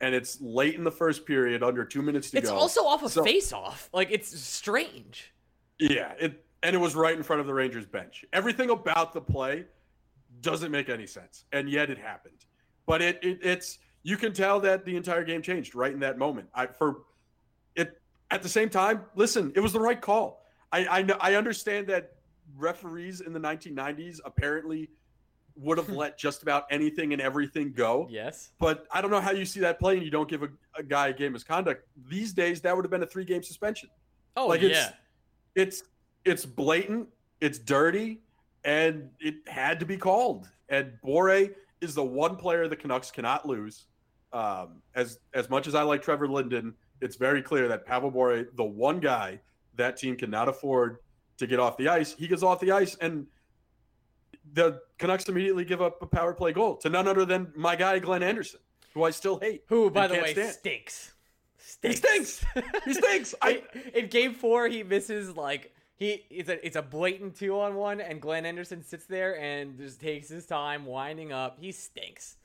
[0.00, 2.54] and it's late in the first period, under two minutes to It's go.
[2.56, 3.88] It's also off a So- face-off.
[3.92, 5.32] Like it's strange.
[5.78, 8.24] Yeah, it and it was right in front of the Rangers bench.
[8.34, 9.64] Everything about the play
[10.42, 12.44] doesn't make any sense, and yet it happened.
[12.86, 16.18] but it, it it's you can tell that the entire game changed right in that
[16.18, 16.48] moment.
[16.54, 17.02] I for
[17.76, 19.02] it at the same time.
[19.14, 20.44] Listen, it was the right call.
[20.72, 22.12] I I know I understand that
[22.56, 24.88] referees in the 1990s apparently
[25.56, 28.06] would have let just about anything and everything go.
[28.10, 28.50] Yes.
[28.58, 30.82] But I don't know how you see that play and you don't give a, a
[30.82, 31.86] guy a game misconduct.
[32.08, 33.90] These days, that would have been a three game suspension.
[34.36, 34.68] Oh Like, yeah.
[34.68, 34.92] it's-
[35.56, 35.82] It's
[36.24, 37.08] it's blatant,
[37.40, 38.20] it's dirty,
[38.64, 40.48] and it had to be called.
[40.68, 41.48] And Bure
[41.80, 43.86] is the one player the Canucks cannot lose.
[44.32, 48.44] Um, as as much as I like Trevor Linden, it's very clear that Pavel Bure,
[48.54, 49.40] the one guy
[49.76, 50.98] that team cannot afford
[51.38, 53.26] to get off the ice, he gets off the ice and
[54.52, 57.98] the Canucks immediately give up a power play goal to none other than my guy
[57.98, 58.60] Glenn Anderson,
[58.94, 59.62] who I still hate.
[59.68, 60.52] Who, by the way, stand.
[60.52, 61.12] stinks.
[61.82, 61.98] He Stinks.
[61.98, 62.44] stinks.
[62.84, 63.34] He stinks.
[63.40, 67.58] I, in, in game four, he misses like he it's a it's a blatant two
[67.58, 71.58] on one, and Glenn Anderson sits there and just takes his time winding up.
[71.60, 72.36] He stinks.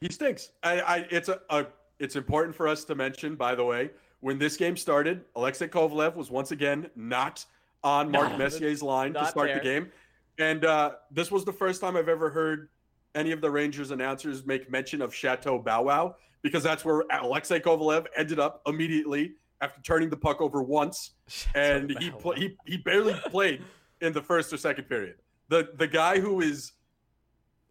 [0.00, 0.50] He stinks.
[0.62, 1.66] I, I it's a, a
[1.98, 6.14] it's important for us to mention, by the way, when this game started, Alexei Kovalev
[6.16, 7.44] was once again not
[7.82, 9.58] on Mark No, Messier's line to start there.
[9.58, 9.90] the game,
[10.38, 12.68] and uh, this was the first time I've ever heard
[13.14, 17.60] any of the Rangers announcers make mention of Chateau Bow Wow because that's where Alexei
[17.60, 21.12] Kovalev ended up immediately after turning the puck over once,
[21.54, 23.62] and he pl- he he barely played
[24.00, 25.16] in the first or second period.
[25.48, 26.72] The the guy who is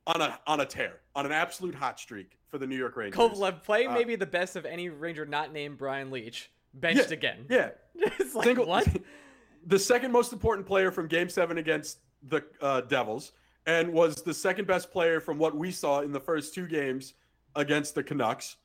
[0.07, 3.17] on a on a tear, on an absolute hot streak for the New York Rangers.
[3.17, 6.47] Kovalev playing Uh, maybe the best of any Ranger not named Brian Leetch.
[6.73, 7.45] Benched Yeah, again.
[7.49, 8.87] Yeah, it's like Single- what?
[9.65, 13.33] the second most important player from Game Seven against the uh, Devils,
[13.65, 17.13] and was the second best player from what we saw in the first two games
[17.55, 18.57] against the Canucks.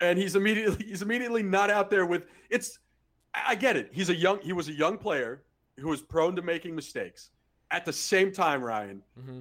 [0.00, 2.78] And he's immediately he's immediately not out there with it's.
[3.34, 3.90] I get it.
[3.92, 5.42] He's a young he was a young player
[5.78, 7.30] who was prone to making mistakes.
[7.70, 9.40] At the same time, Ryan, hmm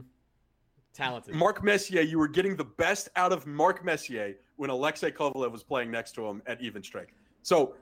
[0.98, 1.36] Talented.
[1.36, 5.62] Mark Messier, you were getting the best out of Mark Messier when Alexei Kovalev was
[5.62, 7.12] playing next to him at even strength.
[7.44, 7.76] So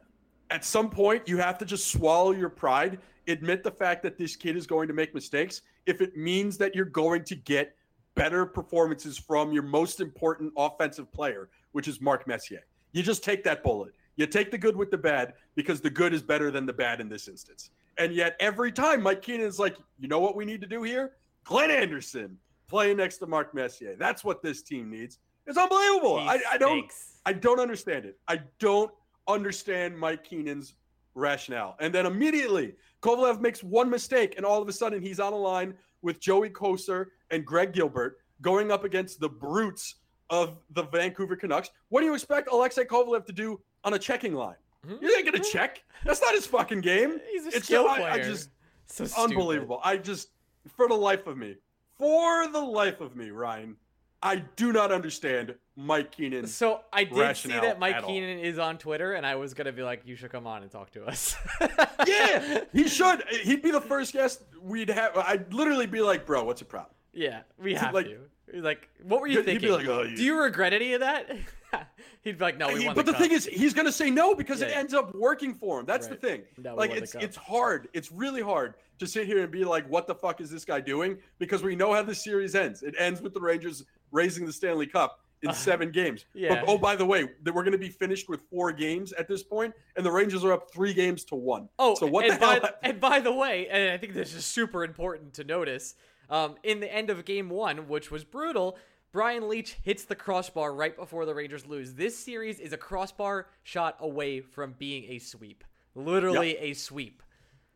[0.50, 3.00] at some point, you have to just swallow your pride,
[3.30, 5.62] admit the fact that this kid is going to make mistakes.
[5.86, 7.78] If it means that you're going to get
[8.16, 13.46] better performances from your most important offensive player, which is Mark Messier, you just take
[13.46, 13.94] that bullet.
[14.18, 17.00] You take the good with the bad because the good is better than the bad
[17.00, 17.70] in this instance.
[17.98, 20.84] And yet, every time Mike Keenan is like, you know what we need to do
[20.84, 21.14] here?
[21.46, 23.96] Glenn Anderson playing next to Mark Messier.
[23.98, 25.20] That's what this team needs.
[25.48, 26.18] It's unbelievable.
[26.20, 26.92] I, I don't.
[27.26, 28.18] I don't understand it.
[28.28, 28.92] I don't
[29.28, 30.76] understand Mike Keenan's
[31.14, 31.76] rationale.
[31.80, 35.38] And then immediately, Kovalev makes one mistake, and all of a sudden he's on a
[35.38, 39.96] line with Joey Kocur and Greg Gilbert going up against the brutes
[40.30, 41.70] of the Vancouver Canucks.
[41.90, 44.56] What do you expect Alexei Kovalev to do on a checking line?
[44.86, 45.02] Mhm.
[45.02, 45.84] You ain't gonna check.
[46.04, 47.20] That's not his fucking game.
[47.32, 48.12] He's a It's skill I- player.
[48.12, 48.50] I just
[48.88, 49.80] so unbelievable.
[49.84, 50.30] I just,
[50.76, 51.56] for the life of me,
[51.98, 53.78] for the life of me, Ryan,
[54.22, 56.48] I do not understand Mike Keenan.
[56.48, 58.10] So I did see that Mike at all.
[58.10, 60.72] Keenan is on Twitter, and I was gonna be like, "You should come on and
[60.72, 61.36] talk to us."
[62.08, 63.24] yeah, he should.
[63.44, 65.16] He'd be the first guest we'd have.
[65.18, 66.94] I'd literally be like, bro, what's your problem?
[67.14, 68.20] yeah, we have like- to.
[68.64, 69.72] Like, what were you He'd be thinking?
[69.72, 71.30] like, "Oh, you-" Do you regret any of that?
[72.24, 73.92] He'd be like, "No, we He- won but the, the, cup." thing is, he's gonna
[73.92, 74.80] say no because it Yeah.
[74.80, 75.86] ends up working for him.
[75.86, 76.20] That's Right.
[76.22, 76.42] the thing.
[76.58, 77.90] No, like it's it's hard.
[77.94, 80.80] It's really hard to sit here and be like, what the fuck is this guy
[80.80, 81.18] doing?
[81.38, 82.82] Because we know how the series ends.
[82.82, 86.26] It ends with the Rangers raising the Stanley Cup in seven games.
[86.34, 86.62] yeah.
[86.62, 89.44] But, oh, by the way, that we're gonna be finished with four games at this
[89.44, 91.68] point, and the Rangers are up three games to one.
[91.78, 92.70] Oh, so what and the by, hell?
[92.84, 95.96] And by the way, and I think this is super important to notice,
[96.30, 98.78] um, in the end of game one, which was brutal,
[99.12, 101.94] Brian Leetch hits the crossbar right before the Rangers lose.
[101.94, 105.64] This series is a crossbar shot away from being a sweep.
[105.96, 107.24] Literally a sweep.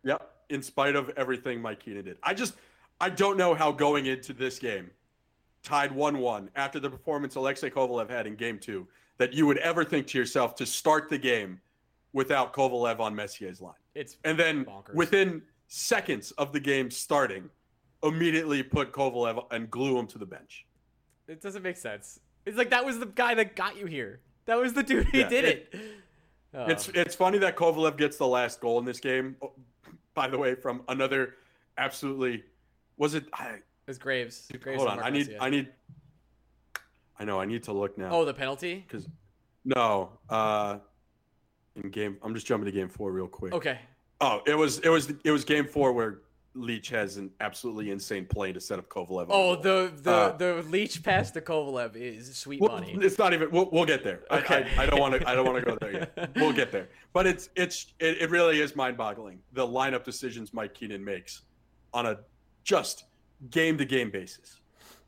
[0.04, 0.30] Yep.
[0.50, 2.18] In spite of everything Mike Keenan did.
[2.24, 2.56] I just
[3.00, 4.90] I don't know how going into this game,
[5.64, 9.86] tied 1-1 after the performance Alexei Kovalev had in game two, that you would ever
[9.86, 11.62] think to yourself to start the game
[12.12, 13.74] without Kovalev on Messier's line.
[13.96, 14.96] It's And then Bonkers.
[14.96, 17.50] within seconds of the game starting,
[18.04, 20.66] immediately put Kovalev and glue him to the bench.
[21.28, 22.20] it doesn't make sense.
[22.46, 24.20] It's like that was the guy that got you here.
[24.46, 25.82] That was the dude who Yeah, did it- it.
[26.52, 26.66] Oh.
[26.66, 29.36] It's it's funny that Kovalev gets the last goal in this game.
[29.44, 29.52] Oh,
[30.16, 31.36] By the way, from another
[31.78, 32.44] absolutely
[32.98, 33.58] was it I,
[33.88, 34.48] It's Graves.
[34.60, 35.00] Graves hold on.
[35.00, 35.38] I need.
[35.40, 35.68] I need
[37.20, 38.10] I know I need to look now.
[38.12, 38.84] Oh, the penalty.
[38.88, 39.08] because
[39.66, 40.80] no, uh,
[41.76, 43.54] in game I'm just jumping to game four real quick.
[43.54, 43.78] Okay.
[44.22, 46.22] Oh, it was it was it was game four where
[46.56, 49.24] Leetch has an absolutely insane play to set up Kovalev.
[49.24, 52.98] on Oh, the the Uh, the Leetch pass to Kovalev is sweet Well, money.
[53.02, 53.52] it's not even.
[53.52, 54.22] We'll, we'll get there.
[54.32, 54.68] I- Okay.
[54.78, 55.30] I, I don't want to.
[55.30, 56.32] I don't want to go there yet.
[56.36, 56.90] We'll get there.
[57.14, 61.44] But it's it's it, it really is mind-boggling the lineup decisions Mike Keenan makes
[61.94, 62.20] on a
[62.64, 63.06] just
[63.52, 64.60] game-to-game basis.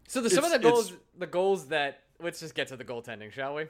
[0.07, 3.31] So the, some of the goals, the goals that let's just get to the goaltending,
[3.31, 3.65] shall we?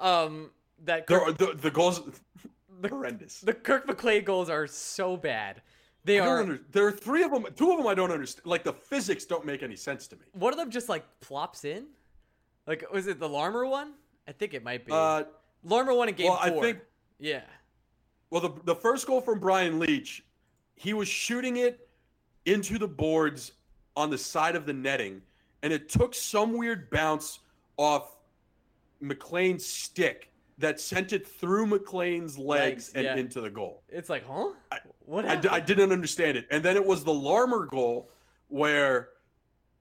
[0.00, 0.50] Um,
[0.84, 2.02] that Kirk, are, the, the goals
[2.80, 3.40] the, horrendous.
[3.40, 5.62] the Kirk McLean goals are so bad.
[6.06, 6.40] They I are.
[6.40, 7.46] under, there are three of them.
[7.56, 8.46] Two of them I don't understand.
[8.46, 10.22] Like the physics don't make any sense to me.
[10.32, 11.86] One of them just like plops in.
[12.66, 13.94] Like, was it the Larmer one?
[14.28, 14.92] I think it might be.
[14.92, 15.24] Uh,
[15.64, 16.62] Larmer won in game well, I four.
[16.62, 16.78] think-
[17.18, 17.42] Yeah.
[18.30, 20.24] well, the the first goal from Brian Leach,
[20.76, 21.88] he was shooting it
[22.44, 23.52] into the boards
[23.96, 25.20] on the side of the netting,
[25.64, 27.40] and it took some weird bounce
[27.76, 28.16] off
[29.02, 33.16] McLean's stick that sent it through McLean's legs, Legs, and yeah.
[33.16, 33.82] into the goal.
[33.88, 34.50] It's like, huh?
[35.00, 36.46] what I, d- I didn't understand it.
[36.50, 38.10] And then it was the Larmer goal
[38.48, 39.10] where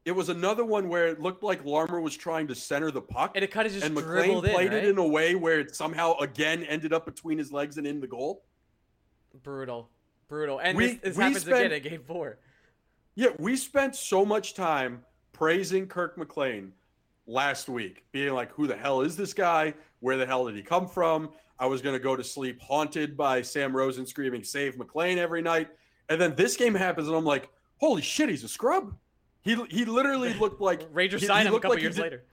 [0.04, 3.32] it was another one where it looked like Larmer was trying to center the puck.
[3.36, 4.84] and it kind of just and McLean dribbled in, played right?
[4.84, 8.00] it in a way where it somehow again ended up between his legs and in
[8.02, 8.44] the goal.
[9.44, 9.90] Brutal.
[10.28, 10.60] Brutal.
[10.60, 12.38] And We- this, this we happens spent- again in game four.
[13.16, 16.74] Yeah, we spent so much time praising Kirk McLean
[17.28, 19.74] last week, being like, who the hell is this guy?
[20.06, 21.32] Where the hell did he come from?
[21.58, 25.42] I was going to go to sleep haunted by Sam Rosen screaming, save McLean every
[25.42, 25.70] night.
[26.10, 28.96] And then this game happens, and I'm like, holy shit, he's a scrub.
[29.42, 32.02] He, he literally looked like Ranger he- signed he him a couple like years did-
[32.04, 32.24] later.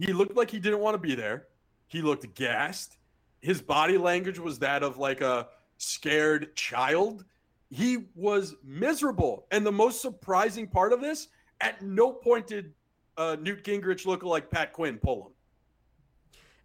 [0.00, 1.46] He looked like he didn't want to be there.
[1.86, 2.96] He looked gassed.
[3.40, 5.46] His body language was that of like a
[5.78, 7.24] scared child.
[7.70, 9.46] He was miserable.
[9.52, 11.28] And the most surprising part of this,
[11.60, 12.74] at no point did
[13.16, 15.32] uh, Newt Gingrich look like Pat Quinn pull him.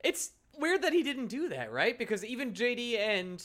[0.03, 1.97] It's weird that he didn't do that, right?
[1.97, 3.43] Because even JD and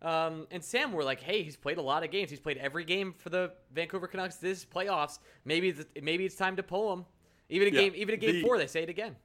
[0.00, 2.30] um, and Sam were like, "Hey, he's played a lot of games.
[2.30, 5.18] He's played every game for the Vancouver Canucks this playoffs.
[5.44, 7.04] Maybe it's, maybe it's time to pull him."
[7.48, 9.16] Even a Yeah, game even in game the- four, they say it again.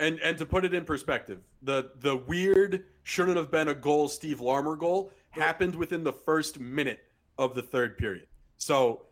[0.00, 4.08] And and to put it in perspective, the the weird shouldn't have been a goal
[4.08, 7.00] Steve Larmer goal happened within the first minute
[7.36, 8.28] of the third period.
[8.58, 9.06] So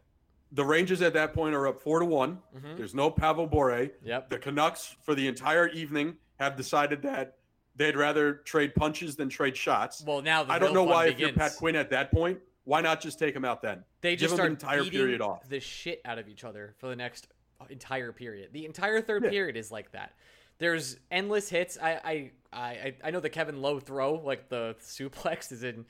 [0.52, 2.38] the Rangers at that point are up four to one.
[2.56, 2.76] Mhm.
[2.76, 3.90] There's no Pavel Bure.
[4.04, 4.30] Yep.
[4.30, 7.36] The Canucks for the entire evening have decided that
[7.76, 10.02] they'd rather trade punches than trade shots.
[10.06, 11.14] Well, now the I don't know why begins.
[11.30, 13.84] if you're Pat Quinn at that point, why not just take him out then?
[14.00, 15.48] They just him start the entire period off.
[15.48, 17.28] the shit out of each other for the next
[17.70, 18.50] entire period.
[18.52, 19.30] The entire third Yeah.
[19.30, 20.14] period is like that.
[20.58, 21.76] There's endless hits.
[21.82, 25.84] I I I I know the Kevin Lowe throw, like the suplex, is in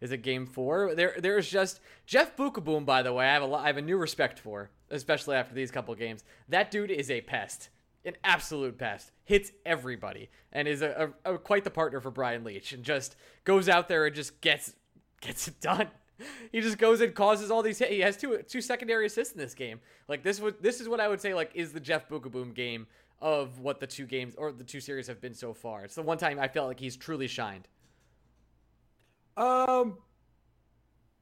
[0.00, 0.94] is it game four.
[0.94, 2.84] There there's just Jeff Beukeboom.
[2.84, 5.54] By the way, I have a lot, I have a new respect for, especially after
[5.54, 6.22] these couple games.
[6.48, 7.70] That dude is a pest,
[8.04, 9.10] an absolute pest.
[9.24, 13.16] Hits everybody and is a, a, a quite the partner for Brian Leetch, and just
[13.44, 14.74] goes out there and just gets
[15.20, 15.88] gets it done.
[16.52, 17.90] He just goes and causes all these hits.
[17.90, 19.80] He has two two secondary assists in this game.
[20.06, 22.86] Like this would this is what I would say like is the Jeff Beukeboom game
[23.22, 25.84] of what the two games or the two series have been so far.
[25.84, 27.68] It's the one time I felt like he's truly shined.
[29.36, 29.96] Um,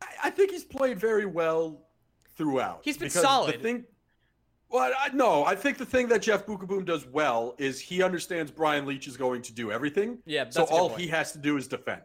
[0.03, 1.83] I, I think he's played very well
[2.37, 2.81] throughout.
[2.83, 3.55] He's been solid.
[3.55, 3.85] The thing,
[4.71, 8.51] well, I, no, I think the thing that Jeff Beukeboom does well is he understands
[8.51, 10.19] Brian Leetch is going to do everything.
[10.27, 12.03] Yeah, so all he has to do is defend.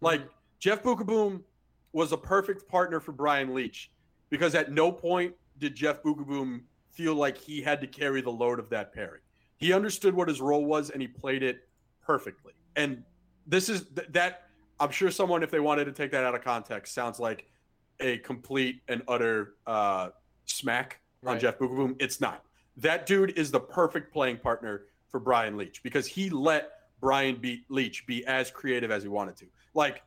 [0.00, 0.22] Like
[0.58, 1.42] Jeff Beukeboom
[1.92, 3.88] was a perfect partner for Brian Leetch
[4.30, 8.58] because at no point did Jeff Beukeboom feel like he had to carry the load
[8.58, 9.20] of that pairing.
[9.56, 11.68] He understood what his role was and he played it
[12.04, 12.52] perfectly.
[12.76, 13.04] And
[13.46, 14.48] this is th- that
[14.80, 17.46] I'm sure someone, if they wanted to take that out of context, sounds like
[18.00, 20.08] a complete and utter uh,
[20.46, 21.40] smack on Right.
[21.40, 21.96] Jeff Beukeboom.
[22.00, 22.44] It's not.
[22.76, 27.64] That dude is the perfect playing partner for Brian Leetch because he let Brian be,
[27.70, 29.46] Leetch be as creative as he wanted to.
[29.74, 30.02] Like,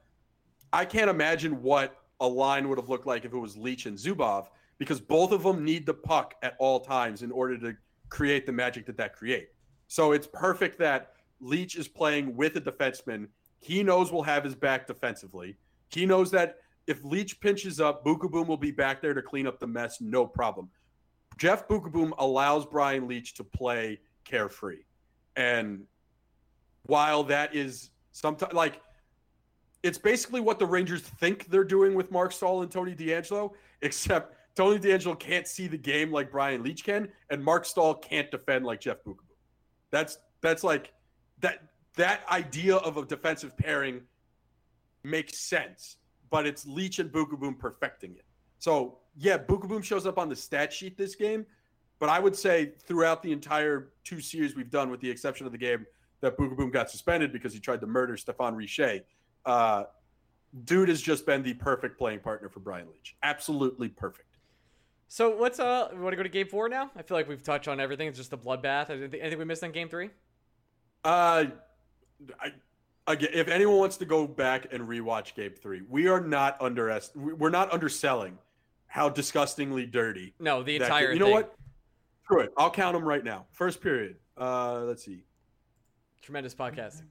[0.74, 3.98] I can't imagine what a line would have looked like if it was Leetch and
[3.98, 4.48] Zubov
[4.78, 7.76] because both of them need the puck at all times in order to
[8.10, 9.50] create the magic that that create.
[9.88, 13.28] So it's perfect that Leetch is playing with a defenseman.
[13.60, 15.56] He knows we'll have his back defensively.
[15.90, 19.60] He knows that if Leetch pinches up, Beukeboom will be back there to clean up
[19.60, 20.70] the mess, no problem.
[21.38, 24.84] Jeff Beukeboom allows Brian Leetch to play carefree.
[25.36, 25.84] And
[26.84, 28.82] while that is sometimes like
[29.84, 34.36] it's basically what the Rangers think they're doing with Marc Staal and Tony DeAngelo, except
[34.56, 38.66] Tony DeAngelo can't see the game like Brian Leetch can, and Marc Staal can't defend
[38.66, 39.20] like Jeff Beukeboom.
[39.92, 40.94] That's that's like
[41.40, 41.60] that
[41.96, 44.02] that idea of a defensive pairing
[45.04, 45.98] makes sense,
[46.30, 48.25] but it's Leetch and Beukeboom perfecting it.
[48.60, 51.46] So yeah, Beukeboom shows up on the stat sheet this game,
[52.00, 55.52] but I would say throughout the entire two series we've done, with the exception of
[55.52, 55.86] the game
[56.22, 59.02] that Beukeboom got suspended because he tried to murder Stéphane Richer,
[59.46, 59.84] uh,
[60.64, 63.16] dude has just been the perfect playing partner for Brian Leetch.
[63.24, 64.38] Absolutely perfect.
[65.08, 66.92] So let's uh, we want to go to game four now.
[66.96, 68.08] I feel like we've touched on everything.
[68.08, 68.90] It's just a bloodbath.
[68.90, 70.10] Anything, anything we missed on game three?
[71.04, 71.46] Uh,
[72.42, 72.52] I,
[73.08, 77.00] again, if anyone wants to go back and rewatch Game Three, we are not under
[77.16, 78.38] we're not underselling
[78.96, 80.34] how disgustingly dirty.
[80.40, 81.12] No, the entire.
[81.12, 81.34] You know thing.
[81.34, 81.56] what?
[82.24, 82.54] Screw it.
[82.58, 83.46] I'll count them right now.
[83.52, 85.26] First period, Uh, let's see.
[86.22, 87.08] Tremendous podcasting.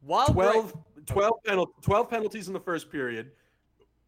[0.00, 0.74] While 12,
[1.06, 3.30] 12, penal- 12 penalties in the first period,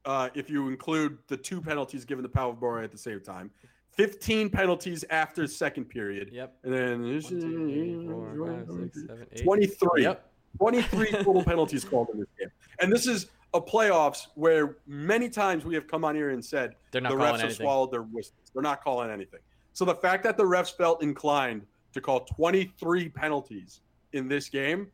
[0.04, 3.52] uh, if you include the two penalties given to Pavel Bure at the same time.
[3.92, 6.30] 15 penalties after the second period.
[6.32, 6.56] Yep.
[6.64, 9.44] And then One, two, three, four, five, six, seven, eight.
[9.44, 10.02] 23.
[10.02, 10.30] Yep.
[10.58, 12.50] 23 total penalties called in this game.
[12.80, 16.74] And this is a playoffs where many times we have come on here and said
[16.90, 18.50] They're not the refs have swallowed their whistles.
[18.52, 19.40] They're not calling anything.
[19.72, 23.80] So the fact that the refs felt inclined to call 23 penalties
[24.12, 24.88] in this game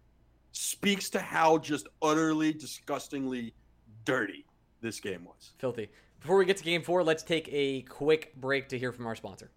[0.52, 3.54] speaks to how just utterly disgustingly
[4.04, 4.44] dirty
[4.80, 5.52] this game was.
[5.58, 5.88] Filthy.
[6.20, 9.16] Before we get to game four, let's take a quick break to hear from our
[9.16, 9.50] sponsor.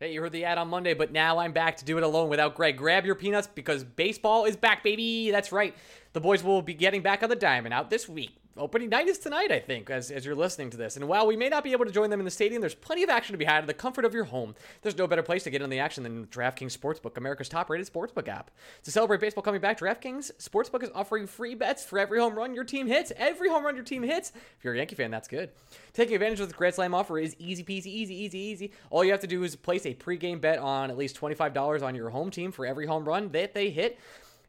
[0.00, 2.28] Hey, you heard the ad on Monday, but now I'm back to do it alone
[2.28, 2.76] without Greg.
[2.76, 5.32] Grab your peanuts because baseball is back, baby.
[5.32, 5.74] That's right.
[6.12, 8.30] The boys will be getting back on the diamond out this week.
[8.58, 10.96] Opening night is tonight, I think, as, as you're listening to this.
[10.96, 13.04] And while we may not be able to join them in the stadium, there's plenty
[13.04, 14.56] of action to be had in the comfort of your home.
[14.82, 17.90] There's no better place to get in the action than DraftKings Sportsbook, America's top rated
[17.90, 18.50] sportsbook app.
[18.82, 22.52] To celebrate baseball coming back, DraftKings Sportsbook is offering free bets for every home run
[22.52, 23.12] your team hits.
[23.16, 24.32] Every home run your team hits.
[24.58, 25.50] If you're a Yankee fan, that's good.
[25.92, 28.72] Taking advantage of the Grand Slam offer is easy peasy, easy, easy, easy.
[28.90, 31.94] All you have to do is place a pregame bet on at least $25 on
[31.94, 33.98] your home team for every home run that they hit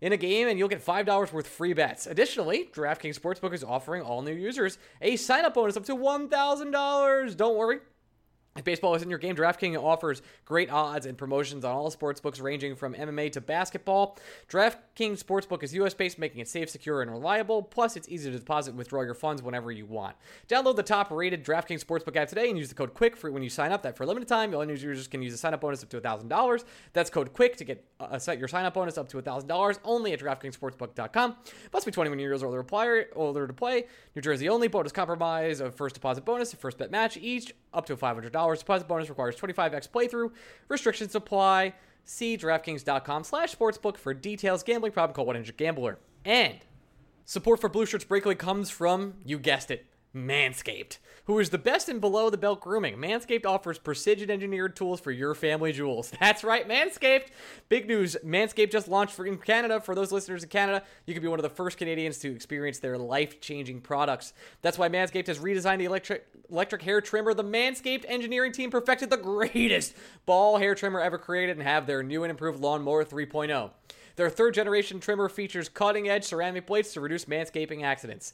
[0.02, 2.08] in a game, and you'll get $5 worth free bets.
[2.08, 7.36] Additionally, DraftKings Sportsbook is offering all new users a sign up bonus up to $1,000.
[7.36, 7.80] Don't worry.
[8.60, 12.42] If baseball isn't your game, DraftKings offers great odds and promotions on all sports books
[12.42, 14.18] ranging from MMA to basketball.
[14.50, 17.64] DraftKings Sportsbook is US based, making it safe, secure, and reliable.
[17.64, 20.18] Plus, it's easy to deposit and withdraw your funds whenever you want.
[20.50, 23.44] Download the top rated DraftKings Sportsbook app today and use the code QUICK for when
[23.44, 23.82] you sign up.
[23.82, 25.90] That for a limited time, all new users can use a sign up bonus up
[25.92, 26.64] to $1,000.
[26.92, 30.12] That's code QUICK to get uh, set your sign up bonus up to $1,000 only
[30.12, 31.36] at DraftKingsSportsbook.com.
[31.72, 33.86] Must be 21 years old or apply- older to play.
[34.16, 34.68] New Jersey only.
[34.68, 38.60] Bonus compromise of first deposit bonus, first bet match each up to $500.
[38.60, 40.32] Deposit bonus requires 25x playthrough.
[40.68, 41.74] Restrictions apply.
[42.06, 44.64] See DraftKings.com slash sportsbook for details.
[44.64, 46.00] Gambling problem, call 1-800-GAMBLER.
[46.26, 46.60] And
[47.26, 51.88] support for Blue Shirts Breakaway comes from, you guessed it, Manscaped, who is the best
[51.88, 52.98] in below the belt grooming.
[52.98, 56.12] Manscaped offers precision engineered tools for your family jewels.
[56.20, 57.28] That's right, Manscaped.
[57.70, 59.80] Big news Manscaped just launched for, in Canada.
[59.80, 62.80] For those listeners in Canada, you can be one of the first Canadians to experience
[62.80, 64.34] their life changing products.
[64.64, 67.34] That's why Manscaped has redesigned the electric, electric hair trimmer.
[67.34, 72.04] The Manscaped engineering team perfected the greatest ball hair trimmer ever created and have their
[72.04, 73.72] new and improved Lawnmower 3.0.
[74.16, 78.34] Their third generation trimmer features cutting edge ceramic blades to reduce manscaping accidents.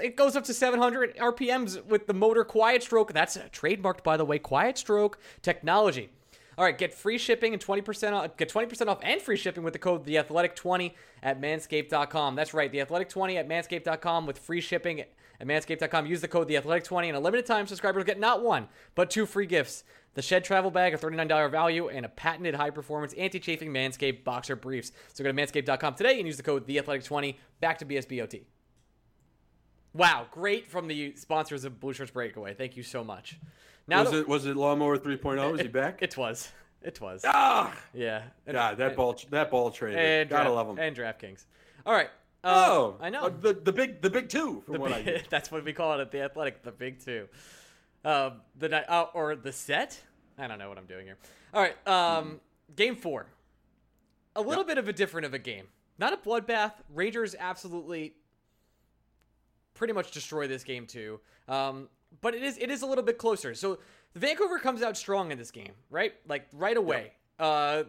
[0.00, 3.12] It goes up to 700 RPMs with the motor Quiet Stroke.
[3.12, 6.10] That's trademarked, by the way, Quiet Stroke technology.
[6.56, 9.72] All right, get free shipping and 20% off, get 20% off and free shipping with
[9.72, 12.36] the code the athletic 20 at manscaped.com.
[12.36, 15.04] That's right, the athletic 20 at manscaped.com with free shipping
[15.40, 16.06] at manscaped.com.
[16.06, 19.10] Use the code the athletic 20 and a limited time subscribers get not one, but
[19.10, 19.84] two free gifts.
[20.14, 24.22] The Shed Travel Bag, a $39 value, and a patented high performance anti chafing Manscaped
[24.22, 24.92] boxer briefs.
[25.12, 27.34] So go to manscaped.com today and use the code TheAthletic20.
[27.60, 28.44] Back to BSBOT.
[29.92, 32.54] Wow, great from the sponsors of Blue Shirts Breakaway.
[32.54, 33.38] Thank you so much.
[33.86, 35.54] Now was that- it was it Lawnmower 3.0?
[35.54, 36.02] Is he back?
[36.02, 36.50] It was.
[36.82, 37.22] It was.
[37.26, 38.22] ah, Yeah.
[38.46, 39.96] And, God, that and- ball that ball trade.
[39.96, 40.78] And Gotta Draft- love him.
[40.78, 41.44] And DraftKings.
[41.86, 42.10] All right.
[42.44, 43.22] Uh, oh, I know.
[43.24, 45.72] uh, the the big the big two from The what I big- that's what we
[45.72, 47.28] call it at the Athletic, the Big Two.
[48.04, 50.00] Um, the uh, or the set.
[50.38, 51.16] I don't know what I'm doing here.
[51.54, 51.88] All right.
[51.88, 52.40] Um,
[52.76, 53.26] game four.
[54.36, 55.66] A little bit of a different of a game.
[55.98, 56.72] Not a bloodbath.
[56.92, 58.14] Rangers absolutely
[59.74, 61.20] pretty much destroy this game too.
[61.48, 61.88] Um,
[62.20, 63.54] but it is it is a little bit closer.
[63.54, 63.78] So
[64.14, 66.12] Vancouver comes out strong in this game, right?
[66.28, 67.12] Like right away.
[67.38, 67.84] Uh,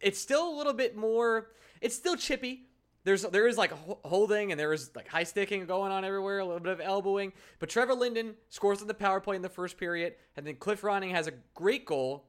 [0.00, 1.50] it's still a little bit more.
[1.80, 2.66] It's still chippy.
[3.04, 3.72] There's there is like
[4.04, 7.32] holding and there is like high sticking going on everywhere, a little bit of elbowing.
[7.58, 10.82] But Trevor Linden scores on the power play in the first period, and then Cliff
[10.82, 12.26] Ronning has a great goal,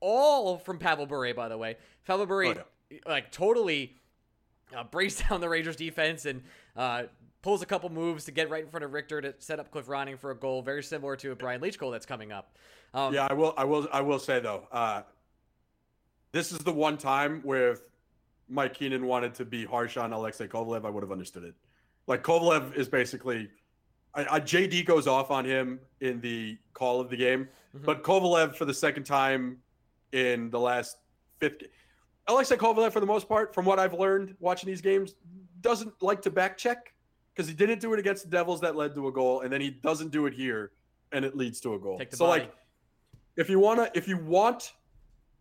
[0.00, 1.76] all from Pavel Bure, by the way.
[2.06, 2.64] Pavel Bure Oh,
[3.06, 3.96] like totally
[4.76, 6.42] uh, breaks down the Rangers defense and
[6.76, 7.04] uh,
[7.42, 9.86] pulls a couple moves to get right in front of Richter to set up Cliff
[9.86, 12.56] Ronning for a goal, very similar to a Brian Leetch goal that's coming up.
[12.92, 13.54] Um, Yeah, I will.
[13.56, 13.88] I will.
[13.92, 15.02] I will say though, uh,
[16.32, 17.78] this is the one time where
[18.50, 21.54] Mike Keenan wanted to be harsh on Alexei Kovalev, I would have understood it.
[22.06, 23.48] Like Kovalev is basically,
[24.14, 27.84] I, I, JD goes off on him in the call of the game, Mhm.
[27.84, 29.58] but Kovalev for the second time
[30.12, 30.96] in the last
[31.38, 31.66] fifty.
[32.26, 35.14] Alexei Kovalev, for the most part, from what I've learned watching these games,
[35.60, 36.92] doesn't like to back check
[37.32, 39.60] because he didn't do it against the Devils that led to a goal, and then
[39.60, 40.72] he doesn't do it here,
[41.12, 42.00] and it leads to a goal.
[42.10, 42.42] So body.
[42.42, 42.54] like
[43.36, 44.72] if you wanna if you want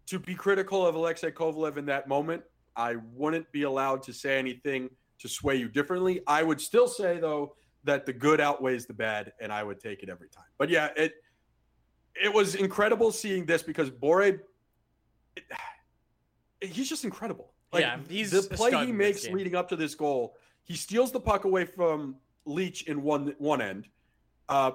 [0.05, 2.43] to be critical of Alexei Kovalev in that moment,
[2.79, 6.21] I wouldn't be allowed to say anything to sway you differently.
[6.25, 10.01] I would still say though that the good outweighs the bad, and I would take
[10.01, 10.45] it every time.
[10.57, 11.13] But yeah, it
[12.15, 14.21] it was incredible seeing this because Bure.
[14.21, 14.39] It,
[16.61, 17.53] he's just incredible.
[17.71, 20.35] Like, Yeah, he's the play he makes leading up to this goal.
[20.63, 22.15] He steals the puck away from
[22.47, 23.89] Leetch in one one end,
[24.47, 24.71] uh,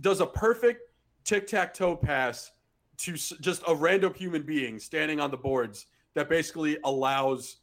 [0.00, 0.80] does a perfect
[1.22, 2.50] tic tac toe pass
[2.96, 7.56] to just a random human being standing on the boards that basically allows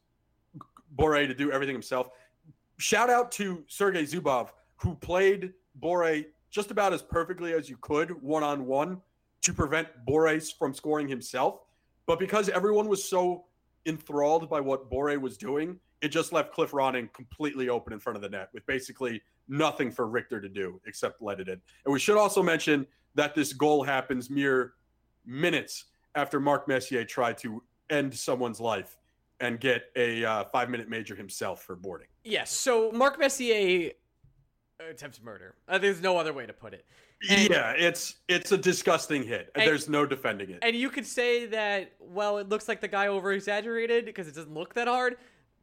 [0.98, 2.10] Bure to do everything himself.
[2.78, 8.22] Shout out to Sergei Zubov, who played Bure just about as perfectly as you could
[8.22, 9.02] one on one
[9.42, 11.62] to prevent Boreas from scoring himself.
[12.06, 13.46] But because everyone was so
[13.86, 18.16] enthralled by what Bure was doing, it just left Cliff Ronning completely open in front
[18.16, 21.62] of the net with basically nothing for Richter to do except let it in.
[21.86, 22.86] And we should also mention
[23.16, 24.74] that this goal happens mere
[25.26, 25.86] minutes
[26.16, 28.98] after Mark Messier tried to end someone's life
[29.40, 32.08] and get a uh, five minute major himself for boarding.
[32.24, 32.52] Yes.
[32.52, 33.92] So Mark Messier
[34.90, 35.56] attempts murder.
[35.68, 36.86] Uh, there's no other way to put it.
[37.30, 39.52] And- yeah, it's it's a disgusting hit.
[39.56, 40.60] And- There's no defending it.
[40.64, 44.34] And you could say that, well, it looks like the guy over exaggerated because it
[44.36, 45.18] doesn't look that hard.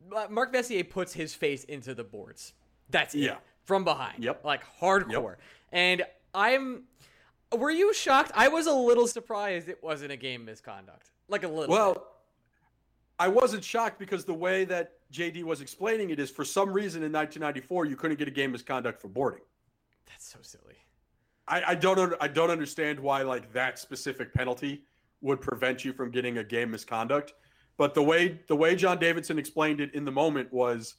[0.08, 2.52] But Mark Messier puts his face into the boards.
[2.90, 3.20] That's it.
[3.20, 3.36] Yeah.
[3.64, 4.22] From behind.
[4.22, 4.44] Yep.
[4.44, 5.10] Like hardcore.
[5.30, 5.40] Yep.
[5.72, 6.02] And
[6.34, 6.84] I'm.
[7.56, 8.30] Were you shocked?
[8.34, 11.10] I was a little surprised it wasn't a game misconduct.
[11.28, 11.94] Like a little.
[11.94, 12.02] bit.
[13.18, 17.02] I wasn't shocked because the way that JD was explaining it is for some reason
[17.02, 19.40] in 1994 you couldn't get a game misconduct for boarding.
[20.06, 20.76] That's so silly.
[21.46, 24.82] I, I don't I don't understand why like that specific penalty
[25.20, 27.34] would prevent you from getting a game misconduct.
[27.76, 30.94] But the way the way John Davidson explained it in the moment was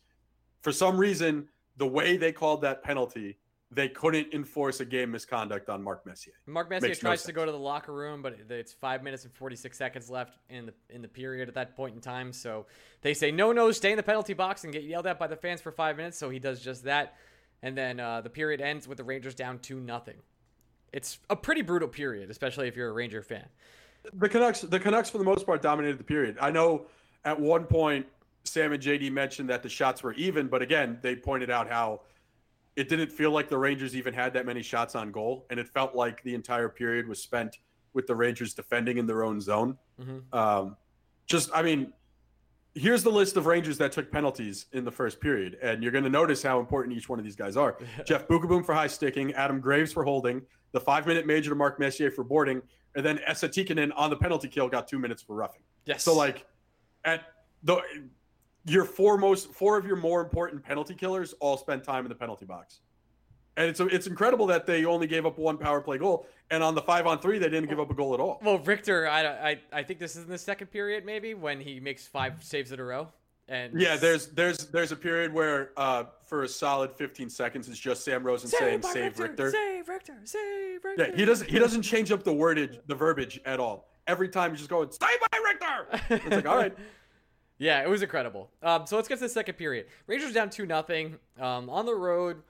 [0.61, 1.47] for some reason
[1.77, 3.37] the way they called that penalty
[3.71, 6.33] they couldn't enforce a game misconduct on Mark Messier.
[6.47, 9.25] Mark Messier Makes no tries to go to the locker room, but it's five minutes
[9.25, 12.33] and forty six seconds left in the in the period at that point in time.
[12.33, 12.65] So
[13.01, 15.35] they say no, no, stay in the penalty box and get yelled at by the
[15.35, 16.17] fans for five minutes.
[16.17, 17.15] So he does just that,
[17.61, 20.17] and then uh, the period ends with the Rangers down two nothing.
[20.91, 23.45] It's a pretty brutal period, especially if you're a Ranger fan.
[24.13, 26.37] The Canucks, the Canucks for the most part dominated the period.
[26.41, 26.87] I know
[27.23, 28.07] at one point
[28.45, 32.01] Sam and JD mentioned that the shots were even, but again, they pointed out how
[32.75, 35.67] it didn't feel like the Rangers even had that many shots on goal, and it
[35.67, 37.57] felt like the entire period was spent
[37.93, 39.77] with the Rangers defending in their own zone.
[39.99, 40.33] Mhm.
[40.33, 40.77] Um,
[41.25, 41.93] just, I mean,
[42.75, 46.03] here's the list of Rangers that took penalties in the first period, and you're going
[46.03, 47.77] to notice how important each one of these guys are.
[48.05, 50.41] Jeff Beukeboom for high sticking, Adam Graves for holding,
[50.71, 52.61] the five minute major to Mark Messier for boarding,
[52.95, 55.61] and then Esa Tikkanen on the penalty kill got two minutes for roughing.
[55.85, 56.03] Yes.
[56.03, 56.45] So like
[57.05, 57.23] at
[57.63, 57.81] the
[58.65, 62.15] your four most four of your more important penalty killers all spent time in the
[62.15, 62.79] penalty box.
[63.57, 66.75] And it's it's incredible that they only gave up one power play goal, and on
[66.75, 68.39] the five on three they didn't give up a goal at all.
[68.43, 71.79] well, Richter, I, I I think this is in the second period, maybe when he
[71.79, 73.09] makes five saves in a row.
[73.49, 77.79] And Yeah, there's there's there's a period where uh, for a solid 15 seconds it's
[77.79, 79.49] just Sam Rosen saying save Richter.
[79.51, 81.07] save Richter, save Richter.
[81.09, 83.89] Yeah, he doesn't he doesn't change up the wordage, the verbiage at all.
[84.07, 86.15] Every time he's just going, stay by Richter.
[86.27, 86.75] It's like, all right.
[87.59, 88.49] Yeah, it was incredible.
[88.63, 89.85] Um, so let's get to the second period.
[90.07, 92.41] Rangers down two nothing um, on the road.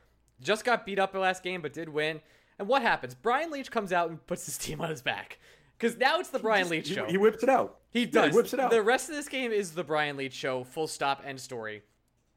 [0.42, 2.22] Just got beat up the last game, but did win.
[2.60, 3.16] And what happens?
[3.16, 5.40] Brian Leetch comes out and puts his team on his back
[5.78, 7.06] because now it's the Brian Leetch show.
[7.08, 7.80] he whips it out.
[7.92, 8.30] He Yeah, does.
[8.32, 8.70] he whips it out.
[8.72, 10.64] The rest of this game is the Brian Leetch show.
[10.64, 11.24] Full stop.
[11.26, 11.82] End story.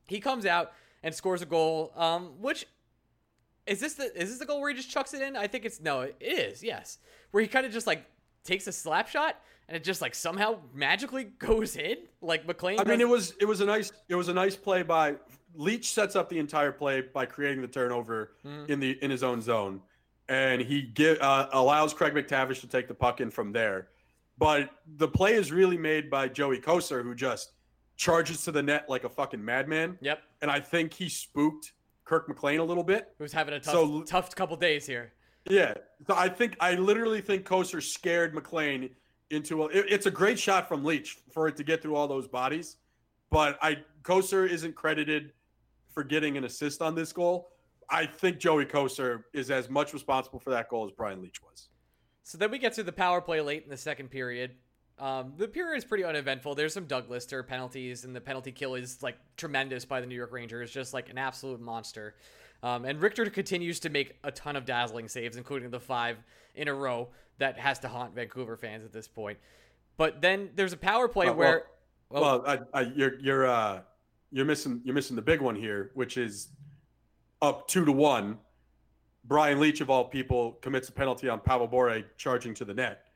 [0.08, 1.92] He comes out and scores a goal.
[1.94, 2.66] Um, which
[3.66, 5.36] is this the is this the goal where he just chucks it in?
[5.36, 6.00] I think it's no.
[6.00, 6.62] It is.
[6.64, 6.98] Yes.
[7.32, 8.04] Where he kind of just like
[8.44, 9.36] takes a slap shot
[9.68, 11.96] and it just like somehow magically goes in.
[12.20, 12.78] Like McLean.
[12.80, 15.16] I mean, it was it was a nice it was a nice play by
[15.56, 15.84] Leetch.
[15.86, 18.70] Sets up the entire play by creating the turnover Mm.
[18.70, 19.80] in the in his own zone,
[20.28, 23.88] and he give, uh, allows Craig MacTavish to take the puck in from there.
[24.38, 27.52] But the play is really made by Joey Kocur, who just
[27.96, 29.98] charges to the net like a fucking madman.
[30.00, 30.20] Yep.
[30.40, 31.72] And I think he spooked
[32.04, 33.12] Kirk McLean a little bit.
[33.18, 35.12] Who's having a tough So- tough couple days here.
[35.48, 35.74] Yeah.
[36.06, 38.90] So I think I literally think Koser scared McLean
[39.32, 39.66] into a.
[39.66, 42.76] It, it's a great shot from Leetch for it to get through all those bodies,
[43.30, 45.32] but I Kocur isn't credited
[45.92, 47.50] for getting an assist on this goal.
[47.90, 51.68] I think Joey Kocur is as much responsible for that goal as Brian Leetch was.
[52.22, 54.52] So then we get to the power play late in the second period.
[54.98, 56.54] Um, the period is pretty uneventful.
[56.54, 60.14] There's some Doug Lidster penalties, and the penalty kill is like tremendous by the New
[60.14, 62.14] York Rangers, just like an absolute monster.
[62.62, 66.18] Um, and Richter continues to make a ton of dazzling saves, including the five
[66.54, 67.08] in a row
[67.38, 69.38] that has to haunt Vancouver fans at this point.
[69.96, 71.64] But then there's a power play Uh, well- where,
[72.08, 73.80] Well, I, I, you're you're uh,
[74.30, 76.48] you're missing you're missing the big one here, which is
[77.40, 78.38] up two to one.
[79.24, 83.06] Brian Leetch of all people commits a penalty on Pavel Bure charging to the net,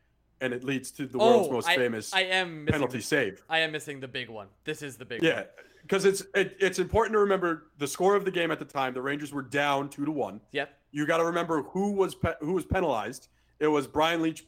[0.41, 3.43] and it leads to the world's oh, most I, famous I am missing penalty save.
[3.51, 4.47] I am missing the big one.
[4.65, 5.45] This is the big Yeah, one.
[5.87, 8.93] Because it's it, it's important to remember the score of the game at the time.
[8.93, 10.41] The Rangers were down two to one.
[10.53, 10.71] Yep.
[10.91, 13.29] You got to remember who was pe- who was penalized.
[13.61, 14.43] It was Brian Leetch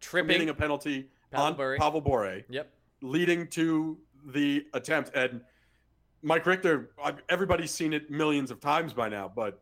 [0.00, 0.48] Tripping.
[0.48, 1.76] a penalty Pavel on Bure.
[1.78, 2.72] Pavel Bure, Yep.
[3.02, 5.10] leading to the attempt.
[5.14, 5.42] And
[6.22, 6.90] Mike Richter,
[7.28, 9.60] everybody's seen it millions of times by now, but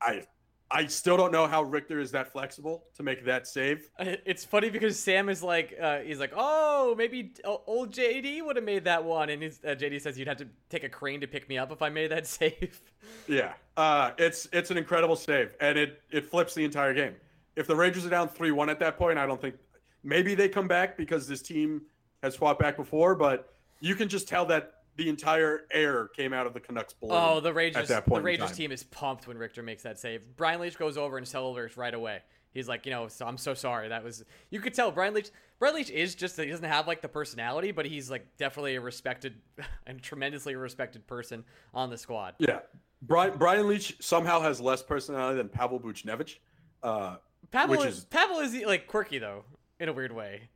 [0.00, 0.24] I
[0.72, 3.90] I still don't know how Richter is that flexible to make that save.
[3.98, 8.64] It's funny because Sam is like, uh, he's like, oh, maybe old JD would have
[8.64, 11.48] made that one, and uh, JD says you'd have to take a crane to pick
[11.48, 12.80] me up if I made that save.
[13.26, 17.14] Yeah, uh, it's it's an incredible save, and it it flips the entire game.
[17.56, 19.56] If the Rangers are down three one at that point, I don't think
[20.04, 21.82] maybe they come back because this team
[22.22, 26.46] has fought back before, but you can just tell that the entire air came out
[26.46, 27.16] of the Canucks balloon.
[27.18, 27.88] Oh, the Rangers!
[27.88, 30.22] the Rangers team is pumped when Richter makes that save.
[30.36, 32.20] Brian Leetch goes over and celebrates right away.
[32.52, 33.88] He's like, you know, so I'm so sorry.
[33.88, 35.30] That was you could tell Brian Leetch.
[35.58, 38.80] Brian Leetch is just he doesn't have like the personality, but he's like definitely a
[38.80, 39.34] respected
[39.86, 42.34] and tremendously respected person on the squad.
[42.38, 42.60] Yeah,
[43.02, 46.36] Brian Brian Leetch somehow has less personality than Pavel Buchnevich.
[46.82, 47.16] Uh,
[47.52, 49.44] Pavel is, is Pavel is like quirky though
[49.78, 50.48] in a weird way.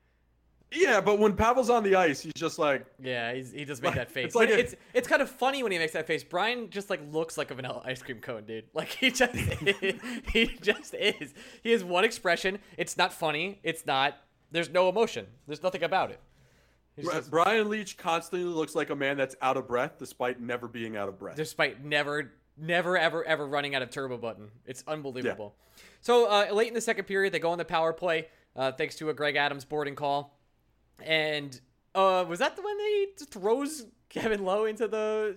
[0.72, 4.10] Yeah, but when Pavel's on the ice, he's just like yeah, he does make that
[4.10, 4.26] face.
[4.26, 6.24] It's like a, it's it's kind of funny when he makes that face.
[6.24, 8.64] Brian just like looks like a vanilla ice cream cone, dude.
[8.74, 9.94] Like he just is,
[10.32, 11.34] he just is.
[11.62, 12.58] He has one expression.
[12.76, 13.60] It's not funny.
[13.62, 14.16] It's not.
[14.50, 15.26] There's no emotion.
[15.46, 16.20] There's nothing about it.
[17.00, 20.96] Just, Brian Leetch constantly looks like a man that's out of breath, despite never being
[20.96, 21.36] out of breath.
[21.36, 24.50] Despite never, never, ever, ever running out of turbo button.
[24.64, 25.56] It's unbelievable.
[25.56, 25.82] Yeah.
[26.02, 28.94] So uh, late in the second period, they go on the power play, uh, thanks
[28.96, 30.38] to a Greg Adams boarding call.
[31.02, 31.58] And
[31.94, 35.36] uh, was that the one they throws Kevin Lowe into the?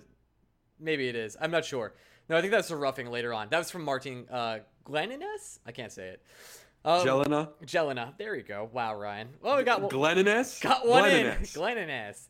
[0.80, 1.36] Maybe it is.
[1.40, 1.94] I'm not sure.
[2.28, 3.48] No, I think that's a roughing later on.
[3.50, 5.58] That was from Martin uh, Glenines.
[5.66, 6.22] I can't say it.
[6.84, 7.48] Um, Jelena.
[7.64, 8.16] Jelena.
[8.18, 8.68] There you go.
[8.72, 9.28] Wow, Ryan.
[9.42, 9.90] Well, we got one.
[9.90, 10.60] Glenines.
[10.60, 11.36] Got one Glenines.
[11.38, 11.42] in.
[11.42, 12.28] Glenines.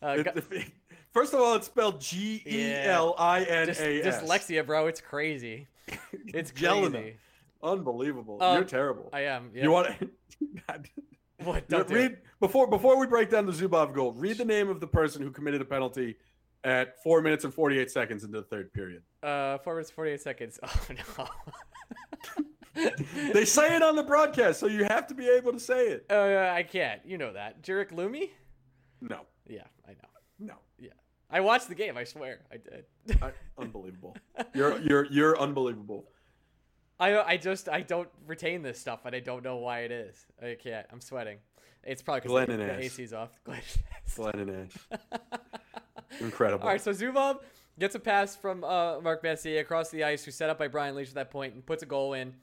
[0.00, 0.38] Uh, got,
[1.12, 4.22] first of all, it's spelled G E L I N A S.
[4.22, 4.86] Dyslexia, bro.
[4.86, 5.66] It's crazy.
[6.26, 7.16] It's crazy.
[7.62, 8.42] Unbelievable.
[8.42, 9.08] Um, You're terrible.
[9.12, 9.50] I am.
[9.54, 9.62] Yeah.
[9.64, 10.08] You want to?
[11.44, 11.68] what?
[11.68, 14.12] Don't read do before before we break down the Zubov goal.
[14.12, 16.16] Read the name of the person who committed a penalty
[16.64, 19.02] at four minutes and forty eight seconds into the third period.
[19.22, 20.58] Uh, four minutes forty eight seconds.
[20.68, 21.28] Oh no.
[23.32, 26.06] they say it on the broadcast, so you have to be able to say it.
[26.10, 27.00] Oh, uh, I can't.
[27.04, 27.62] You know that.
[27.62, 28.30] Jarek Lumi?
[29.00, 29.22] No.
[29.48, 30.08] Yeah, I know.
[30.38, 30.54] No.
[30.78, 30.90] Yeah.
[31.30, 31.96] I watched the game.
[31.96, 32.84] I swear, I did.
[33.22, 34.16] I, unbelievable.
[34.54, 36.06] You're you're you're unbelievable.
[37.00, 40.26] I I just I don't retain this stuff, and I don't know why it is.
[40.42, 40.86] I can't.
[40.92, 41.38] I'm sweating.
[41.84, 43.30] It's probably because the, the AC's off.
[43.44, 43.60] Glenn,
[44.14, 44.68] Glenn
[46.20, 46.64] Incredible.
[46.64, 47.38] All right, so Zubov
[47.78, 50.94] gets a pass from uh, Mark Messier across the ice, who's set up by Brian
[50.94, 52.34] Leetch at that point, and puts a goal in.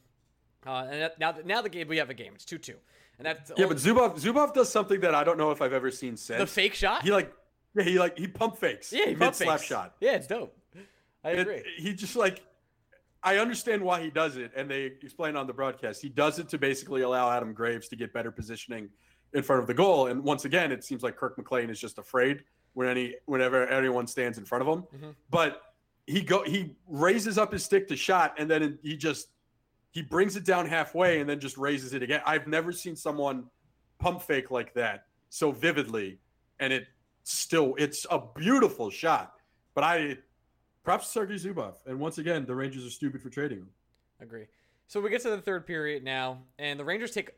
[0.65, 2.31] Uh, and that, now, now the game we have a game.
[2.33, 2.75] It's two two,
[3.19, 3.67] and that's yeah.
[3.67, 6.47] But Zubov Zubov does something that I don't know if I've ever seen since the
[6.47, 7.03] fake shot.
[7.03, 7.31] He like
[7.75, 8.91] yeah he like he pump fakes.
[8.91, 9.95] Yeah, he pump slap shot.
[9.99, 10.57] Yeah, it's dope.
[11.23, 11.55] I agree.
[11.55, 12.41] It, he just like
[13.25, 15.99] I understand why he does it, and they explain on the broadcast.
[15.99, 18.87] He does it to basically allow Adam Graves to get better positioning
[19.33, 20.07] in front of the goal.
[20.07, 24.05] And once again, it seems like Kirk McLean is just afraid when any whenever anyone
[24.05, 24.83] stands in front of him.
[24.83, 25.09] Mm-hmm.
[25.31, 25.61] But
[26.05, 29.29] he go he raises up his stick to shot, and then he just
[29.89, 32.21] he brings it down halfway and then just raises it again.
[32.27, 33.45] I've never seen someone
[33.97, 36.19] pump fake like that so vividly,
[36.59, 36.85] and it
[37.23, 39.33] still it's a beautiful shot.
[39.73, 40.17] But I
[40.85, 41.73] props to Sergei Zubov.
[41.85, 43.69] And once again, the Rangers are stupid for trading him.
[44.21, 44.45] Agree.
[44.87, 47.31] So we get to the third period now, and the Rangers take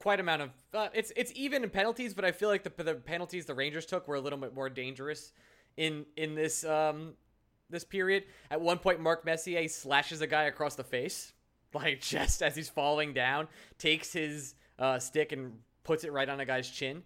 [0.00, 0.50] quite amount of.
[0.74, 3.86] Uh, it's it's even in penalties, but I feel like the, the penalties the Rangers
[3.86, 5.32] took were a little bit more dangerous
[5.76, 7.14] in in this um
[7.68, 8.24] this period.
[8.50, 11.32] At one point, Mark Messier slashes a guy across the face,
[11.74, 13.48] like just as he's falling down,
[13.78, 15.52] takes his uh, stick and
[15.84, 17.02] puts it right on a guy's chin.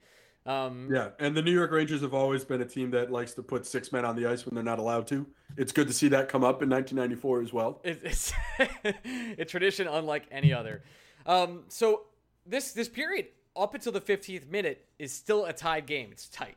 [0.47, 3.43] Um, yeah, and the New York Rangers have always been a team that likes to
[3.43, 5.27] put six men on the ice when they're not allowed to.
[5.57, 7.81] It's good to see that come up in 1994 as well.
[7.85, 8.33] It's,
[9.39, 10.83] a tradition unlike any other.
[11.27, 12.03] Um, so
[12.47, 13.27] this this period
[13.57, 16.09] up until the 15th minute is still a tied game.
[16.11, 16.57] It's tight.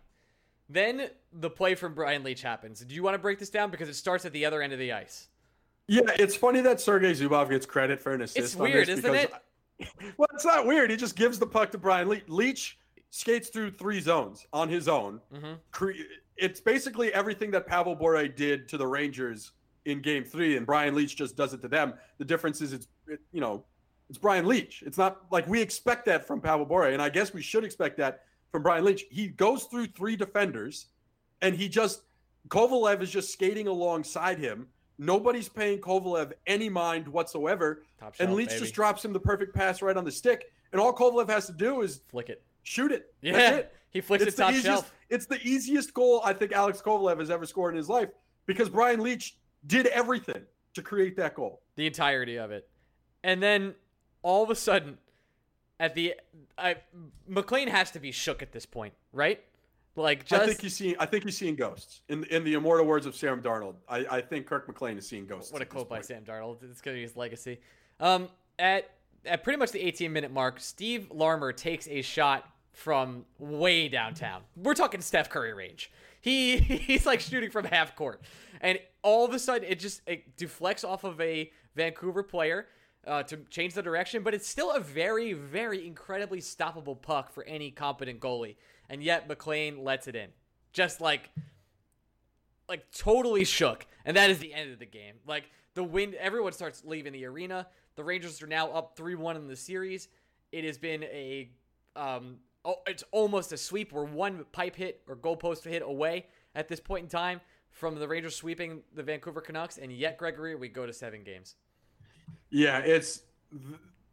[0.70, 2.80] Then the play from Brian Leetch happens.
[2.80, 4.80] Do you want to break this down because it starts at the other end of
[4.80, 5.28] the ice?
[5.88, 8.38] Yeah, it's funny that Sergei Zubov gets credit for an assist.
[8.38, 9.34] It's weird, isn't it?
[10.18, 10.90] well, it's not weird.
[10.90, 12.24] He just gives the puck to Brian Leetch.
[12.28, 12.78] Leetch
[13.14, 15.22] skates through three zones on his own.
[15.32, 15.92] Mm-hmm.
[16.36, 19.52] It's basically everything that Pavel Bure did to the Rangers
[19.86, 21.94] in Game Three, and Brian Leetch just does it to them.
[22.18, 23.66] The difference is it's it, you know
[24.10, 24.82] it's Brian Leetch.
[24.82, 27.98] It's not like we expect that from Pavel Bure, and I guess we should expect
[27.98, 29.04] that from Brian Leetch.
[29.12, 30.88] He goes through three defenders,
[31.44, 32.02] and he just
[32.48, 34.68] Kovalev is just skating alongside him.
[34.98, 38.62] Nobody's paying Kovalev any mind whatsoever, shelf, and Leetch baby.
[38.62, 40.46] just drops him the perfect pass right on the stick.
[40.72, 43.14] And all Kovalev has to do is flick it shoot it.
[43.22, 43.74] Yeah, it.
[43.92, 44.94] he flicks it's it top easiest, shelf.
[45.10, 48.10] It's the easiest goal I think Alex Kovalev has ever scored in his life
[48.46, 49.34] because Brian Leetch
[49.68, 50.42] did everything
[50.74, 51.62] to create that goal.
[51.76, 52.68] The entirety of it.
[53.24, 53.76] And then
[54.22, 54.98] all of a sudden,
[55.80, 56.16] at the
[56.58, 56.78] I
[57.28, 59.42] McLean has to be shook at this point, right?
[59.96, 60.96] Like just I think he's seeing.
[61.00, 62.02] I think he's seeing ghosts.
[62.10, 65.28] In in the immortal words of Sam Darnold, I, I think Kirk McLean is seeing
[65.28, 65.52] ghosts.
[65.54, 66.02] what a quote by.
[66.02, 66.64] Sam Darnold.
[66.64, 67.60] It's gonna be his legacy.
[68.00, 68.90] Um, at
[69.26, 74.42] at pretty much the 18 minute mark, Steve Larmer takes a shot from way downtown.
[74.56, 75.92] We're talking Steph Curry range.
[76.20, 78.22] He he's like shooting from half court,
[78.62, 82.68] and all of a sudden it just it deflects off of a Vancouver player.
[83.06, 87.44] Uh, to change the direction, but it's still a very, very incredibly stoppable puck for
[87.44, 88.56] any competent goalie,
[88.90, 90.30] and yet McLean lets it in,
[90.72, 91.30] just like
[92.70, 95.16] like totally shook, and that is the end of the game.
[95.28, 97.68] Like the wind, everyone starts leaving the arena.
[97.96, 100.08] The Rangers are now up three one in the series.
[100.52, 101.50] It has been a,
[101.96, 103.92] um, oh, it's almost a sweep.
[103.92, 108.08] We're one pipe hit or goalpost hit away at this point in time from the
[108.08, 111.56] Rangers sweeping the Vancouver Canucks, and yet Gregory, we go to seven games.
[112.50, 113.24] Yeah, it's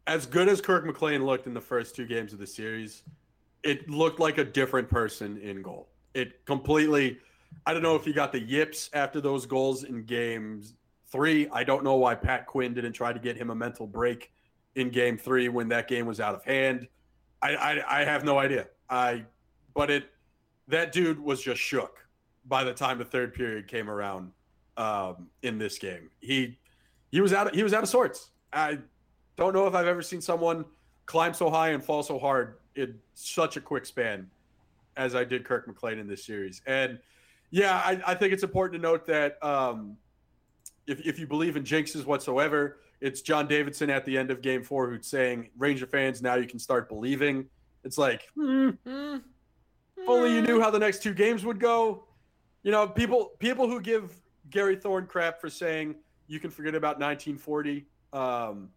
[0.07, 3.03] as good as Kirk McLean looked in the first two games of the series.
[3.62, 5.88] It looked like a different person in goal.
[6.14, 7.18] It completely.
[7.66, 10.74] I don't know if he got the yips after those goals in games
[11.11, 11.48] three.
[11.53, 14.32] I don't know why Pat Quinn didn't try to get him a mental break
[14.76, 16.88] in game three when that game was out of hand.
[17.43, 18.66] I I, I have no idea.
[18.88, 19.24] I
[19.74, 20.11] but it
[20.68, 22.07] that dude was just shook
[22.47, 24.32] by the time the third period came around
[24.76, 26.11] um, in this game.
[26.20, 26.59] He
[27.11, 28.30] he was out he was out of sorts.
[28.53, 28.78] I
[29.36, 30.64] don't know if I've ever seen someone
[31.07, 34.30] climb so high and fall so hard in such a quick span
[34.97, 36.62] as I did Kirk McLean in this series.
[36.66, 36.99] And
[37.51, 39.97] yeah, I, I think it's important to note that um,
[40.86, 44.62] if, if you believe in jinxes whatsoever, it's John Davidson at the end of game
[44.62, 47.46] four who's saying, Ranger fans, now you can start believing.
[47.84, 48.76] It's like, Mm,
[49.96, 52.05] if only you knew how the next two games would go.
[52.62, 54.12] You know, people people who give
[54.51, 55.94] Gary Thorne crap for saying
[56.26, 57.86] you can forget about 1940.
[58.12, 58.68] Um,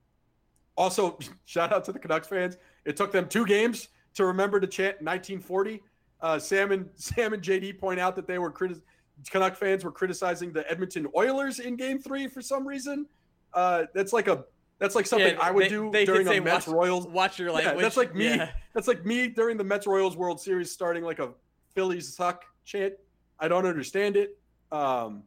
[0.78, 2.58] also, shout out to the Canucks fans.
[2.86, 5.82] It took them two games to remember to chant 1940.
[6.22, 8.82] Uh, Sam and Sam and JD point out that they were criti-
[9.30, 13.06] Canuck fans were criticizing the Edmonton Oilers in Game Three for some reason.
[13.54, 14.46] Uh, that's like a
[14.80, 17.40] that's like something Yeah, I would they- do they during a Mets watch- Royals Watch
[17.40, 18.26] your yeah, that's like me.
[18.26, 18.52] Yeah.
[18.74, 21.30] That's like me during the Mets Royals World Series starting like a
[21.74, 22.94] Phillies suck chant.
[23.40, 24.38] I don't understand it.
[24.72, 25.24] Um,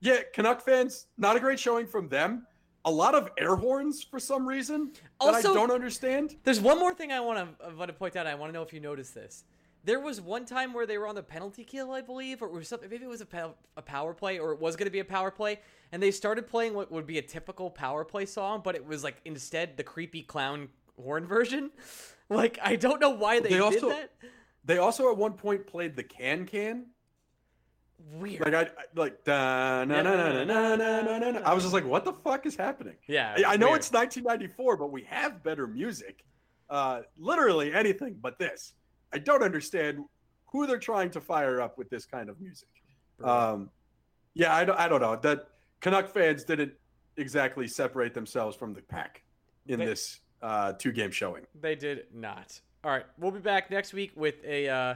[0.00, 2.46] yeah, Canuck fans, not a great showing from them.
[2.84, 6.36] A lot of air horns for some reason that I don't understand.
[6.44, 8.26] There's one more thing I want to want to point out.
[8.26, 9.44] I want to know if you noticed this.
[9.84, 12.68] There was one time where they were on the penalty kill, I believe, or was
[12.68, 12.88] something.
[12.88, 15.30] Maybe it was a, a power play, or it was going to be a power
[15.30, 15.60] play,
[15.92, 19.04] and they started playing what would be a typical power play song, but it was
[19.04, 20.68] like instead the creepy clown
[21.00, 21.70] horn version.
[22.30, 24.10] Like I don't know why they, they also, did that.
[24.64, 26.86] They also at one point played the can can.
[28.12, 28.40] Weird.
[28.40, 31.40] Like I, I like da na na na na na na na.
[31.40, 32.96] I was just like, what the fuck is happening?
[33.06, 33.80] Yeah, I, I know weird.
[33.80, 36.24] it's 1994, but we have better music.
[36.70, 38.72] Uh, literally anything but this.
[39.14, 40.04] I don't understand
[40.46, 42.68] who they're trying to fire up with this kind of music.
[43.22, 43.70] Um,
[44.34, 45.14] yeah, I don't, I don't know.
[45.16, 45.46] That
[45.80, 46.72] Canuck fans didn't
[47.16, 49.22] exactly separate themselves from the pack
[49.68, 51.46] in They- this uh, two-game showing.
[51.60, 52.60] They did not.
[52.82, 54.94] All right, we'll be back next week with a uh,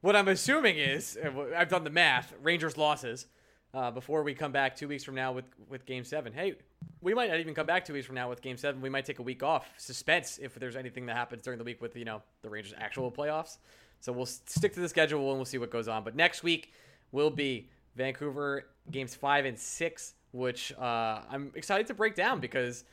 [0.00, 1.18] what I'm assuming is
[1.54, 2.32] I've done the math.
[2.40, 3.26] Rangers losses
[3.74, 6.32] uh, before we come back two weeks from now with with Game Seven.
[6.32, 6.54] Hey,
[7.00, 8.80] we might not even come back two weeks from now with Game Seven.
[8.80, 9.72] We might take a week off.
[9.76, 13.10] Suspense if there's anything that happens during the week with you know the Rangers' actual
[13.10, 13.58] playoffs.
[14.00, 16.02] So we'll stick to the schedule and we'll see what goes on.
[16.02, 16.72] But next week
[17.12, 22.84] will be Vancouver games five and six, which uh, I'm excited to break down because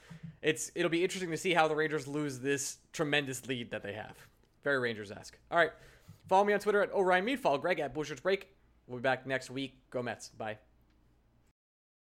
[0.42, 3.94] it's it'll be interesting to see how the Rangers lose this tremendous lead that they
[3.94, 4.16] have.
[4.64, 5.38] Very Rangers esque.
[5.52, 5.72] All right,
[6.28, 7.40] follow me on Twitter at Orion Mead.
[7.40, 8.48] Follow Greg at Bushers Break.
[8.88, 9.78] We'll be back next week.
[9.92, 10.30] Go Mets.
[10.30, 10.58] Bye.